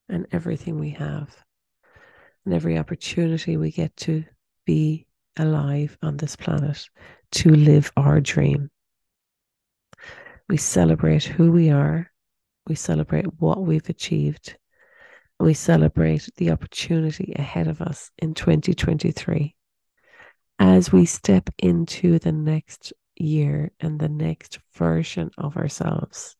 and 0.07 0.27
everything 0.31 0.79
we 0.79 0.91
have, 0.91 1.35
and 2.45 2.53
every 2.53 2.77
opportunity 2.77 3.57
we 3.57 3.71
get 3.71 3.95
to 3.97 4.23
be 4.65 5.05
alive 5.37 5.97
on 6.01 6.17
this 6.17 6.35
planet 6.35 6.89
to 7.31 7.49
live 7.49 7.91
our 7.95 8.19
dream. 8.19 8.69
We 10.47 10.57
celebrate 10.57 11.23
who 11.23 11.51
we 11.51 11.69
are, 11.69 12.11
we 12.67 12.75
celebrate 12.75 13.25
what 13.39 13.61
we've 13.61 13.89
achieved, 13.89 14.57
we 15.39 15.53
celebrate 15.53 16.29
the 16.35 16.51
opportunity 16.51 17.33
ahead 17.37 17.67
of 17.67 17.81
us 17.81 18.11
in 18.17 18.33
2023 18.33 19.55
as 20.59 20.91
we 20.91 21.05
step 21.05 21.49
into 21.57 22.19
the 22.19 22.33
next 22.33 22.91
year 23.15 23.71
and 23.79 23.99
the 23.99 24.09
next 24.09 24.59
version 24.73 25.31
of 25.37 25.55
ourselves. 25.55 26.35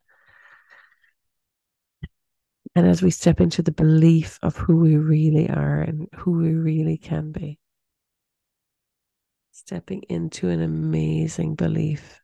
And 2.75 2.85
as 2.85 3.01
we 3.01 3.09
step 3.09 3.39
into 3.39 3.61
the 3.61 3.71
belief 3.71 4.37
of 4.41 4.57
who 4.57 4.77
we 4.77 4.97
really 4.97 5.49
are 5.49 5.81
and 5.81 6.07
who 6.15 6.31
we 6.31 6.53
really 6.53 6.97
can 6.97 7.31
be, 7.31 7.57
stepping 9.51 10.03
into 10.09 10.49
an 10.49 10.61
amazing 10.61 11.55
belief, 11.55 12.21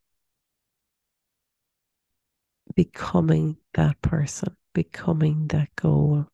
becoming 2.74 3.56
that 3.74 4.00
person, 4.02 4.56
becoming 4.72 5.46
that 5.48 5.68
goal, 5.74 6.26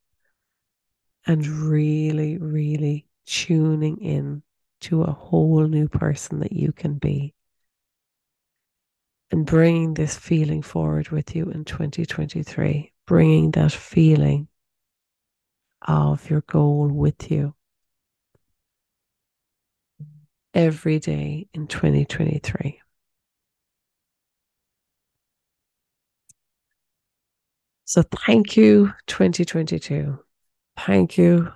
and 1.25 1.45
really, 1.47 2.37
really 2.37 3.07
tuning 3.25 3.97
in 3.97 4.43
to 4.81 5.03
a 5.03 5.11
whole 5.11 5.65
new 5.67 5.87
person 5.87 6.39
that 6.39 6.51
you 6.51 6.71
can 6.71 6.97
be. 6.97 7.33
And 9.31 9.45
bringing 9.45 9.93
this 9.95 10.15
feeling 10.15 10.61
forward 10.61 11.09
with 11.09 11.35
you 11.35 11.49
in 11.49 11.65
2023, 11.65 12.91
bringing 13.07 13.51
that 13.51 13.71
feeling 13.71 14.47
of 15.81 16.29
your 16.29 16.41
goal 16.41 16.87
with 16.87 17.31
you 17.31 17.55
every 20.53 20.99
day 20.99 21.47
in 21.53 21.67
2023. 21.67 22.79
So, 27.85 28.01
thank 28.25 28.57
you, 28.57 28.93
2022. 29.07 30.22
Thank 30.77 31.17
you 31.17 31.51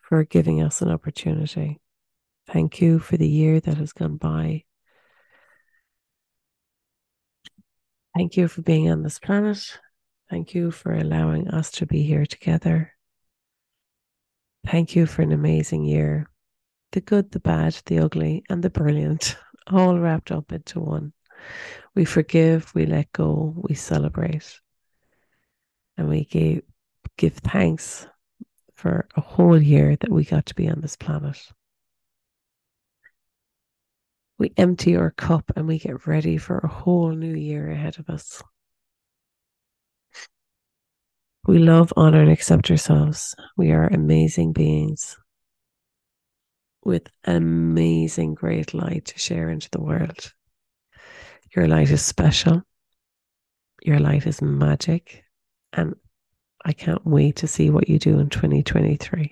for 0.00 0.24
giving 0.24 0.62
us 0.62 0.82
an 0.82 0.90
opportunity. 0.90 1.80
Thank 2.46 2.80
you 2.80 2.98
for 2.98 3.16
the 3.16 3.28
year 3.28 3.60
that 3.60 3.76
has 3.78 3.92
gone 3.92 4.16
by. 4.16 4.64
Thank 8.16 8.36
you 8.36 8.48
for 8.48 8.62
being 8.62 8.90
on 8.90 9.02
this 9.02 9.18
planet. 9.18 9.78
Thank 10.28 10.54
you 10.54 10.70
for 10.70 10.92
allowing 10.92 11.48
us 11.48 11.70
to 11.72 11.86
be 11.86 12.02
here 12.02 12.26
together. 12.26 12.92
Thank 14.66 14.94
you 14.94 15.06
for 15.06 15.22
an 15.22 15.32
amazing 15.32 15.84
year. 15.84 16.28
The 16.92 17.00
good, 17.00 17.30
the 17.30 17.40
bad, 17.40 17.80
the 17.86 18.00
ugly, 18.00 18.42
and 18.50 18.62
the 18.62 18.70
brilliant, 18.70 19.36
all 19.66 19.98
wrapped 19.98 20.30
up 20.30 20.52
into 20.52 20.80
one. 20.80 21.12
We 21.94 22.04
forgive, 22.04 22.74
we 22.74 22.86
let 22.86 23.12
go, 23.12 23.54
we 23.56 23.74
celebrate, 23.74 24.60
and 25.96 26.08
we 26.08 26.24
give, 26.24 26.62
give 27.16 27.34
thanks 27.34 28.06
for 28.82 29.06
a 29.14 29.20
whole 29.20 29.62
year 29.62 29.94
that 30.00 30.10
we 30.10 30.24
got 30.24 30.44
to 30.46 30.56
be 30.56 30.68
on 30.68 30.80
this 30.80 30.96
planet. 30.96 31.38
We 34.38 34.52
empty 34.56 34.96
our 34.96 35.12
cup 35.12 35.52
and 35.54 35.68
we 35.68 35.78
get 35.78 36.04
ready 36.08 36.36
for 36.36 36.58
a 36.58 36.66
whole 36.66 37.12
new 37.12 37.32
year 37.32 37.70
ahead 37.70 38.00
of 38.00 38.10
us. 38.10 38.42
We 41.46 41.60
love, 41.60 41.92
honor, 41.96 42.22
and 42.22 42.30
accept 42.32 42.72
ourselves. 42.72 43.36
We 43.56 43.70
are 43.70 43.86
amazing 43.86 44.52
beings 44.52 45.16
with 46.84 47.08
amazing, 47.22 48.34
great 48.34 48.74
light 48.74 49.04
to 49.06 49.18
share 49.18 49.48
into 49.48 49.70
the 49.70 49.80
world. 49.80 50.32
Your 51.54 51.68
light 51.68 51.90
is 51.90 52.04
special. 52.04 52.62
Your 53.84 54.00
light 54.00 54.26
is 54.26 54.42
magic. 54.42 55.22
And 55.72 55.94
I 56.64 56.72
can't 56.72 57.04
wait 57.06 57.36
to 57.36 57.46
see 57.46 57.70
what 57.70 57.88
you 57.88 57.98
do 57.98 58.18
in 58.18 58.28
2023. 58.28 59.30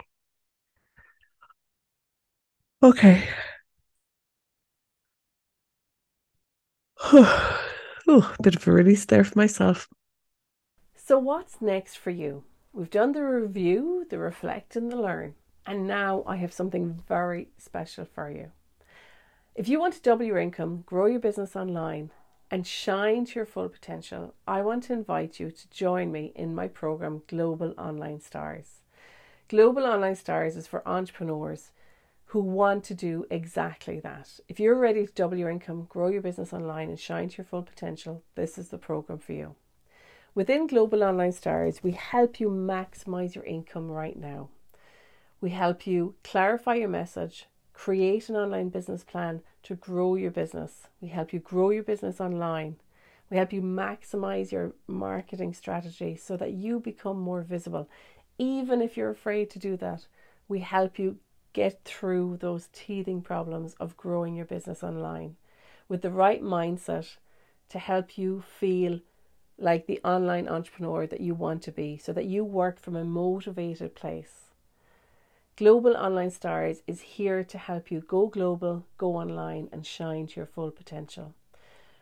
Okay. 2.82 3.28
oh, 7.12 8.34
bit 8.42 8.56
of 8.56 8.66
a 8.66 8.72
release 8.72 9.04
there 9.04 9.24
for 9.24 9.38
myself. 9.38 9.88
So, 10.94 11.18
what's 11.18 11.60
next 11.60 11.96
for 11.96 12.10
you? 12.10 12.44
We've 12.72 12.90
done 12.90 13.12
the 13.12 13.22
review, 13.22 14.06
the 14.08 14.18
reflect, 14.18 14.76
and 14.76 14.90
the 14.90 14.96
learn. 14.96 15.34
And 15.66 15.86
now 15.86 16.22
I 16.26 16.36
have 16.36 16.52
something 16.52 17.02
very 17.08 17.48
special 17.58 18.04
for 18.04 18.30
you. 18.30 18.52
If 19.54 19.68
you 19.68 19.78
want 19.80 19.94
to 19.94 20.02
double 20.02 20.24
your 20.24 20.38
income, 20.38 20.84
grow 20.86 21.06
your 21.06 21.20
business 21.20 21.56
online, 21.56 22.10
and 22.50 22.66
shine 22.66 23.24
to 23.26 23.34
your 23.36 23.46
full 23.46 23.68
potential, 23.68 24.34
I 24.46 24.62
want 24.62 24.84
to 24.84 24.92
invite 24.92 25.38
you 25.38 25.50
to 25.50 25.70
join 25.70 26.10
me 26.10 26.32
in 26.34 26.54
my 26.54 26.66
program 26.66 27.22
Global 27.28 27.74
Online 27.78 28.20
Stars. 28.20 28.82
Global 29.48 29.84
Online 29.84 30.16
Stars 30.16 30.56
is 30.56 30.66
for 30.66 30.86
entrepreneurs 30.86 31.70
who 32.26 32.40
want 32.40 32.84
to 32.84 32.94
do 32.94 33.24
exactly 33.30 34.00
that. 34.00 34.38
If 34.48 34.60
you're 34.60 34.78
ready 34.78 35.06
to 35.06 35.12
double 35.12 35.36
your 35.36 35.50
income, 35.50 35.86
grow 35.88 36.08
your 36.08 36.22
business 36.22 36.52
online, 36.52 36.88
and 36.88 36.98
shine 36.98 37.28
to 37.28 37.38
your 37.38 37.44
full 37.44 37.62
potential, 37.62 38.22
this 38.36 38.58
is 38.58 38.68
the 38.68 38.78
program 38.78 39.18
for 39.18 39.32
you. 39.32 39.56
Within 40.34 40.68
Global 40.68 41.02
Online 41.02 41.32
Stars, 41.32 41.82
we 41.82 41.90
help 41.92 42.38
you 42.38 42.48
maximize 42.48 43.34
your 43.34 43.44
income 43.44 43.90
right 43.90 44.16
now. 44.16 44.48
We 45.40 45.50
help 45.50 45.86
you 45.88 46.14
clarify 46.22 46.74
your 46.74 46.88
message, 46.88 47.46
create 47.80 48.28
an 48.28 48.36
online 48.36 48.68
business 48.68 49.02
plan 49.02 49.40
to 49.62 49.74
grow 49.74 50.14
your 50.14 50.30
business. 50.30 50.88
We 51.00 51.08
help 51.08 51.32
you 51.32 51.38
grow 51.38 51.70
your 51.70 51.82
business 51.82 52.20
online. 52.20 52.76
We 53.30 53.38
help 53.38 53.54
you 53.54 53.62
maximize 53.62 54.52
your 54.52 54.74
marketing 54.86 55.54
strategy 55.54 56.14
so 56.14 56.36
that 56.36 56.52
you 56.52 56.78
become 56.78 57.18
more 57.18 57.40
visible. 57.40 57.88
Even 58.36 58.82
if 58.82 58.98
you're 58.98 59.08
afraid 59.08 59.48
to 59.48 59.58
do 59.58 59.78
that, 59.78 60.06
we 60.46 60.58
help 60.58 60.98
you 60.98 61.16
get 61.54 61.80
through 61.86 62.36
those 62.42 62.68
teething 62.74 63.22
problems 63.22 63.76
of 63.80 63.96
growing 63.96 64.36
your 64.36 64.44
business 64.44 64.82
online 64.82 65.36
with 65.88 66.02
the 66.02 66.10
right 66.10 66.42
mindset 66.42 67.16
to 67.70 67.78
help 67.78 68.18
you 68.18 68.42
feel 68.42 69.00
like 69.56 69.86
the 69.86 70.00
online 70.04 70.46
entrepreneur 70.46 71.06
that 71.06 71.22
you 71.22 71.32
want 71.32 71.62
to 71.62 71.72
be 71.72 71.96
so 71.96 72.12
that 72.12 72.26
you 72.26 72.44
work 72.44 72.78
from 72.78 72.94
a 72.94 73.04
motivated 73.04 73.94
place. 73.94 74.49
Global 75.56 75.94
Online 75.94 76.30
Stars 76.30 76.82
is 76.86 77.02
here 77.02 77.44
to 77.44 77.58
help 77.58 77.90
you 77.90 78.00
go 78.00 78.28
global, 78.28 78.86
go 78.96 79.16
online, 79.16 79.68
and 79.72 79.84
shine 79.84 80.26
to 80.28 80.36
your 80.36 80.46
full 80.46 80.70
potential. 80.70 81.34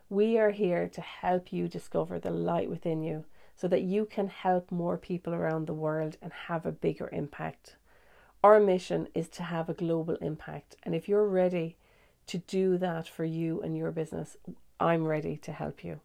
We 0.08 0.38
are 0.38 0.50
here 0.52 0.88
to 0.88 1.00
help 1.00 1.52
you 1.52 1.66
discover 1.66 2.18
the 2.20 2.30
light 2.30 2.70
within 2.70 3.02
you 3.02 3.24
so 3.56 3.66
that 3.66 3.82
you 3.82 4.06
can 4.06 4.28
help 4.28 4.70
more 4.70 4.96
people 4.96 5.34
around 5.34 5.66
the 5.66 5.74
world 5.74 6.16
and 6.22 6.32
have 6.32 6.64
a 6.64 6.72
bigger 6.72 7.08
impact. 7.12 7.76
Our 8.44 8.60
mission 8.60 9.08
is 9.14 9.28
to 9.30 9.42
have 9.42 9.68
a 9.68 9.74
global 9.74 10.14
impact, 10.16 10.76
and 10.84 10.94
if 10.94 11.08
you're 11.08 11.26
ready 11.26 11.76
to 12.28 12.38
do 12.38 12.78
that 12.78 13.08
for 13.08 13.24
you 13.24 13.60
and 13.60 13.76
your 13.76 13.90
business, 13.90 14.36
I'm 14.78 15.04
ready 15.04 15.36
to 15.38 15.50
help 15.50 15.82
you. 15.82 15.98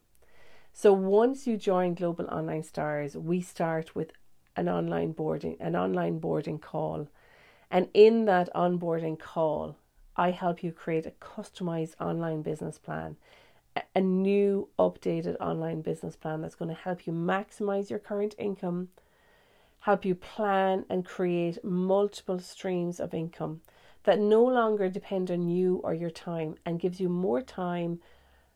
So 0.73 0.91
once 0.91 1.45
you 1.45 1.57
join 1.57 1.93
Global 1.93 2.25
Online 2.25 2.63
Stars, 2.63 3.15
we 3.15 3.41
start 3.41 3.95
with 3.95 4.11
an 4.55 4.67
online 4.67 5.11
boarding, 5.11 5.57
an 5.59 5.75
online 5.75 6.17
boarding 6.17 6.57
call 6.57 7.07
and 7.73 7.89
in 7.95 8.25
that 8.25 8.53
onboarding 8.53 9.17
call, 9.17 9.77
I 10.15 10.29
help 10.29 10.61
you 10.61 10.71
create 10.71 11.07
a 11.07 11.11
customized 11.19 11.95
online 11.99 12.43
business 12.43 12.77
plan, 12.77 13.17
a 13.95 13.99
new 13.99 14.69
updated 14.77 15.37
online 15.41 15.81
business 15.81 16.15
plan 16.15 16.41
that's 16.41 16.53
going 16.53 16.69
to 16.69 16.79
help 16.79 17.07
you 17.07 17.13
maximize 17.13 17.89
your 17.89 17.97
current 17.97 18.35
income, 18.37 18.89
help 19.79 20.05
you 20.05 20.13
plan 20.13 20.85
and 20.87 21.03
create 21.03 21.65
multiple 21.65 22.37
streams 22.37 22.99
of 22.99 23.11
income 23.11 23.61
that 24.03 24.19
no 24.19 24.43
longer 24.43 24.87
depend 24.87 25.31
on 25.31 25.49
you 25.49 25.81
or 25.83 25.95
your 25.95 26.11
time 26.11 26.53
and 26.67 26.79
gives 26.79 26.99
you 26.99 27.09
more 27.09 27.41
time, 27.41 27.99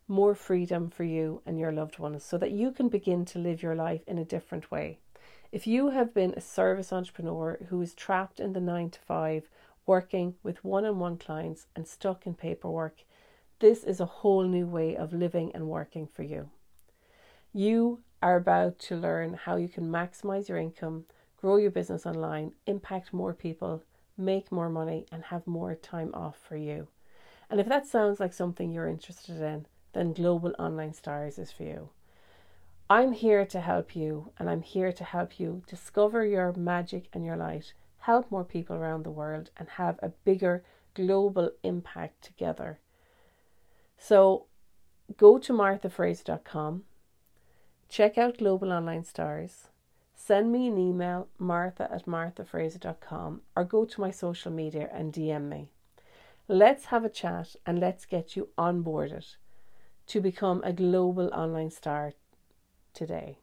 more 0.06 0.36
freedom 0.36 0.90
for 0.90 1.02
you 1.02 1.42
and 1.44 1.58
your 1.58 1.72
loved 1.72 1.98
ones 1.98 2.22
so 2.22 2.38
that 2.38 2.52
you 2.52 2.70
can 2.70 2.88
begin 2.88 3.24
to 3.24 3.40
live 3.40 3.64
your 3.64 3.74
life 3.74 4.02
in 4.06 4.16
a 4.16 4.24
different 4.24 4.70
way. 4.70 5.00
If 5.50 5.66
you 5.66 5.90
have 5.90 6.12
been 6.12 6.34
a 6.36 6.42
service 6.42 6.92
entrepreneur 6.92 7.58
who 7.70 7.80
is 7.80 7.94
trapped 7.94 8.38
in 8.38 8.52
the 8.52 8.60
nine 8.60 8.90
to 8.90 9.00
five, 9.00 9.48
working 9.86 10.34
with 10.42 10.62
one 10.62 10.84
on 10.84 10.98
one 10.98 11.16
clients 11.16 11.66
and 11.74 11.88
stuck 11.88 12.26
in 12.26 12.34
paperwork, 12.34 13.04
this 13.60 13.82
is 13.82 13.98
a 13.98 14.04
whole 14.04 14.42
new 14.42 14.66
way 14.66 14.94
of 14.94 15.14
living 15.14 15.50
and 15.54 15.66
working 15.66 16.06
for 16.06 16.22
you. 16.22 16.50
You 17.54 18.00
are 18.22 18.36
about 18.36 18.78
to 18.80 18.96
learn 18.96 19.34
how 19.34 19.56
you 19.56 19.68
can 19.68 19.86
maximize 19.86 20.50
your 20.50 20.58
income, 20.58 21.06
grow 21.38 21.56
your 21.56 21.70
business 21.70 22.04
online, 22.04 22.52
impact 22.66 23.14
more 23.14 23.32
people, 23.32 23.82
make 24.18 24.52
more 24.52 24.68
money, 24.68 25.06
and 25.10 25.24
have 25.24 25.46
more 25.46 25.74
time 25.74 26.10
off 26.12 26.36
for 26.36 26.56
you. 26.56 26.88
And 27.48 27.58
if 27.58 27.68
that 27.68 27.86
sounds 27.86 28.20
like 28.20 28.34
something 28.34 28.70
you're 28.70 28.86
interested 28.86 29.40
in, 29.40 29.64
then 29.94 30.12
Global 30.12 30.52
Online 30.58 30.92
Stars 30.92 31.38
is 31.38 31.50
for 31.50 31.62
you. 31.62 31.88
I'm 32.90 33.12
here 33.12 33.44
to 33.44 33.60
help 33.60 33.94
you, 33.94 34.32
and 34.38 34.48
I'm 34.48 34.62
here 34.62 34.92
to 34.92 35.04
help 35.04 35.38
you 35.38 35.62
discover 35.66 36.24
your 36.24 36.54
magic 36.54 37.08
and 37.12 37.22
your 37.22 37.36
light, 37.36 37.74
help 37.98 38.30
more 38.30 38.44
people 38.44 38.76
around 38.76 39.04
the 39.04 39.10
world, 39.10 39.50
and 39.58 39.68
have 39.68 39.98
a 40.02 40.08
bigger 40.24 40.64
global 40.94 41.50
impact 41.62 42.22
together. 42.22 42.78
So 43.98 44.46
go 45.18 45.36
to 45.38 45.52
marthafraser.com, 45.52 46.84
check 47.90 48.16
out 48.16 48.38
Global 48.38 48.72
Online 48.72 49.04
Stars, 49.04 49.68
send 50.14 50.50
me 50.50 50.68
an 50.68 50.78
email, 50.78 51.28
martha 51.38 51.92
at 51.92 52.06
marthafraser.com, 52.06 53.42
or 53.54 53.64
go 53.64 53.84
to 53.84 54.00
my 54.00 54.10
social 54.10 54.50
media 54.50 54.88
and 54.94 55.12
DM 55.12 55.50
me. 55.50 55.68
Let's 56.48 56.86
have 56.86 57.04
a 57.04 57.10
chat 57.10 57.54
and 57.66 57.78
let's 57.78 58.06
get 58.06 58.34
you 58.34 58.48
onboarded 58.56 59.36
to 60.06 60.20
become 60.22 60.62
a 60.64 60.72
global 60.72 61.28
online 61.34 61.70
star 61.70 62.14
today. 62.98 63.38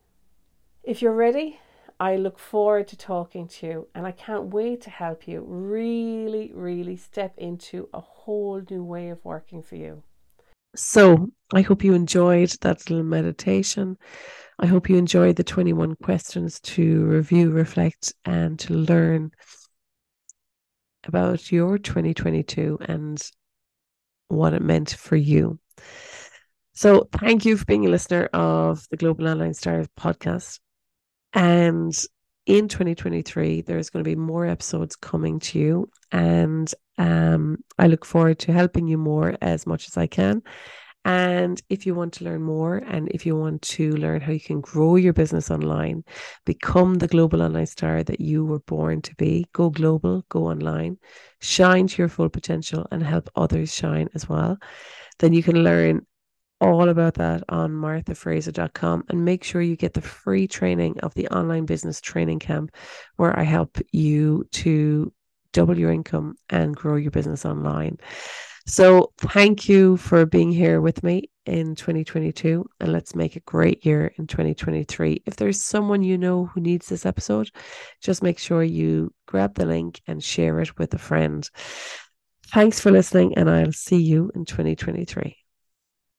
If 0.84 1.02
you're 1.02 1.16
ready, 1.16 1.60
I 1.98 2.18
look 2.18 2.38
forward 2.38 2.90
to 2.90 2.98
talking 2.98 3.48
to 3.48 3.66
you 3.66 3.88
and 3.96 4.06
I 4.06 4.12
can't 4.12 4.54
wait 4.54 4.82
to 4.82 4.90
help 4.90 5.30
you 5.30 5.46
really, 5.48 6.52
really 6.54 6.98
step 6.98 7.34
into 7.38 7.88
a 7.94 8.02
whole 8.02 8.62
new 8.70 8.84
way 8.84 9.10
of 9.10 9.24
working 9.24 9.64
for 9.64 9.78
you. 9.78 10.04
So, 10.76 11.30
I 11.54 11.62
hope 11.62 11.86
you 11.86 11.94
enjoyed 11.94 12.50
that 12.62 12.90
little 12.90 13.06
meditation. 13.06 13.98
I 14.60 14.66
hope 14.66 14.90
you 14.90 14.98
enjoyed 14.98 15.38
the 15.38 15.44
21 15.44 15.96
questions 16.04 16.60
to 16.62 17.06
review, 17.06 17.50
reflect, 17.50 18.14
and 18.26 18.60
to 18.60 18.74
learn 18.74 19.32
about 21.06 21.50
your 21.50 21.78
2022 21.78 22.78
and 22.82 23.22
what 24.28 24.54
it 24.54 24.62
meant 24.62 24.92
for 24.92 25.16
you. 25.16 25.60
So, 26.78 27.08
thank 27.14 27.46
you 27.46 27.56
for 27.56 27.64
being 27.64 27.86
a 27.86 27.90
listener 27.90 28.26
of 28.34 28.86
the 28.90 28.98
Global 28.98 29.30
Online 29.30 29.54
Stars 29.54 29.88
podcast. 29.98 30.60
And 31.32 31.98
in 32.46 32.68
2023, 32.68 33.62
there's 33.62 33.90
going 33.90 34.04
to 34.04 34.10
be 34.10 34.18
more 34.18 34.46
episodes 34.46 34.98
coming 34.98 35.40
to 35.40 35.58
you. 35.58 35.90
And 36.12 36.70
um, 36.98 37.60
I 37.80 37.88
look 37.88 38.04
forward 38.04 38.40
to 38.40 38.52
helping 38.52 38.90
you 38.90 38.98
more 38.98 39.38
as 39.42 39.66
much 39.66 39.88
as 39.88 39.96
I 39.96 40.08
can. 40.08 40.42
And 41.06 41.62
if 41.70 41.86
you 41.86 41.96
want 41.96 42.14
to 42.16 42.26
learn 42.26 42.42
more 42.42 42.76
and 42.76 43.08
if 43.10 43.26
you 43.26 43.38
want 43.38 43.62
to 43.62 43.92
learn 43.92 44.20
how 44.20 44.34
you 44.34 44.42
can 44.42 44.60
grow 44.60 44.98
your 44.98 45.14
business 45.14 45.50
online, 45.50 46.04
become 46.46 46.96
the 46.96 47.08
global 47.08 47.42
online 47.42 47.68
star 47.68 48.04
that 48.04 48.20
you 48.20 48.44
were 48.44 48.60
born 48.60 49.02
to 49.04 49.16
be, 49.16 49.46
go 49.54 49.70
global, 49.70 50.26
go 50.28 50.48
online, 50.48 50.98
shine 51.40 51.88
to 51.88 52.02
your 52.02 52.10
full 52.10 52.28
potential 52.28 52.86
and 52.92 53.02
help 53.02 53.30
others 53.36 53.74
shine 53.74 54.10
as 54.14 54.28
well, 54.28 54.58
then 55.20 55.32
you 55.32 55.42
can 55.42 55.64
learn 55.64 56.06
all 56.62 56.90
about 56.90 57.16
that 57.16 57.44
on 57.50 57.72
marthafraser.com 57.72 59.04
and 59.10 59.26
make 59.26 59.44
sure 59.44 59.62
you 59.62 59.76
get 59.76 59.94
the 59.94 60.02
free 60.02 60.48
training 60.48 61.00
of 61.02 61.14
the 61.14 61.28
online 61.28 61.66
business 61.66 62.00
training 62.02 62.40
camp 62.40 62.72
where 63.18 63.38
I 63.38 63.44
help 63.44 63.78
you 63.92 64.48
to 64.54 65.12
double 65.52 65.78
your 65.78 65.92
income 65.92 66.36
and 66.50 66.76
grow 66.76 66.96
your 66.96 67.12
business 67.12 67.46
online. 67.46 67.98
So, 68.68 69.14
thank 69.20 69.70
you 69.70 69.96
for 69.98 70.26
being 70.26 70.52
here 70.52 70.82
with 70.82 71.04
me 71.04 71.30
in 71.46 71.76
2022, 71.76 72.66
and 72.80 72.92
let's 72.92 73.14
make 73.14 73.36
a 73.36 73.42
great 73.42 73.86
year 73.86 74.12
in 74.18 74.26
2023. 74.26 75.22
If 75.28 75.36
there's 75.36 75.62
someone 75.62 76.02
you 76.02 76.18
know 76.18 76.48
who 76.48 76.62
needs 76.62 76.88
this 76.88 77.06
episode, 77.06 77.52
just 78.02 78.24
make 78.24 78.40
sure 78.40 78.64
you 78.64 79.14
grab 79.28 79.54
the 79.54 79.68
link 79.68 80.02
and 80.08 80.24
share 80.24 80.60
it 80.62 80.80
with 80.80 80.96
a 80.96 80.98
friend. 80.98 81.48
Thanks 82.48 82.80
for 82.80 82.90
listening, 82.90 83.38
and 83.38 83.52
I'll 83.52 83.72
see 83.72 84.02
you 84.02 84.32
in 84.34 84.46
2023. 84.46 85.45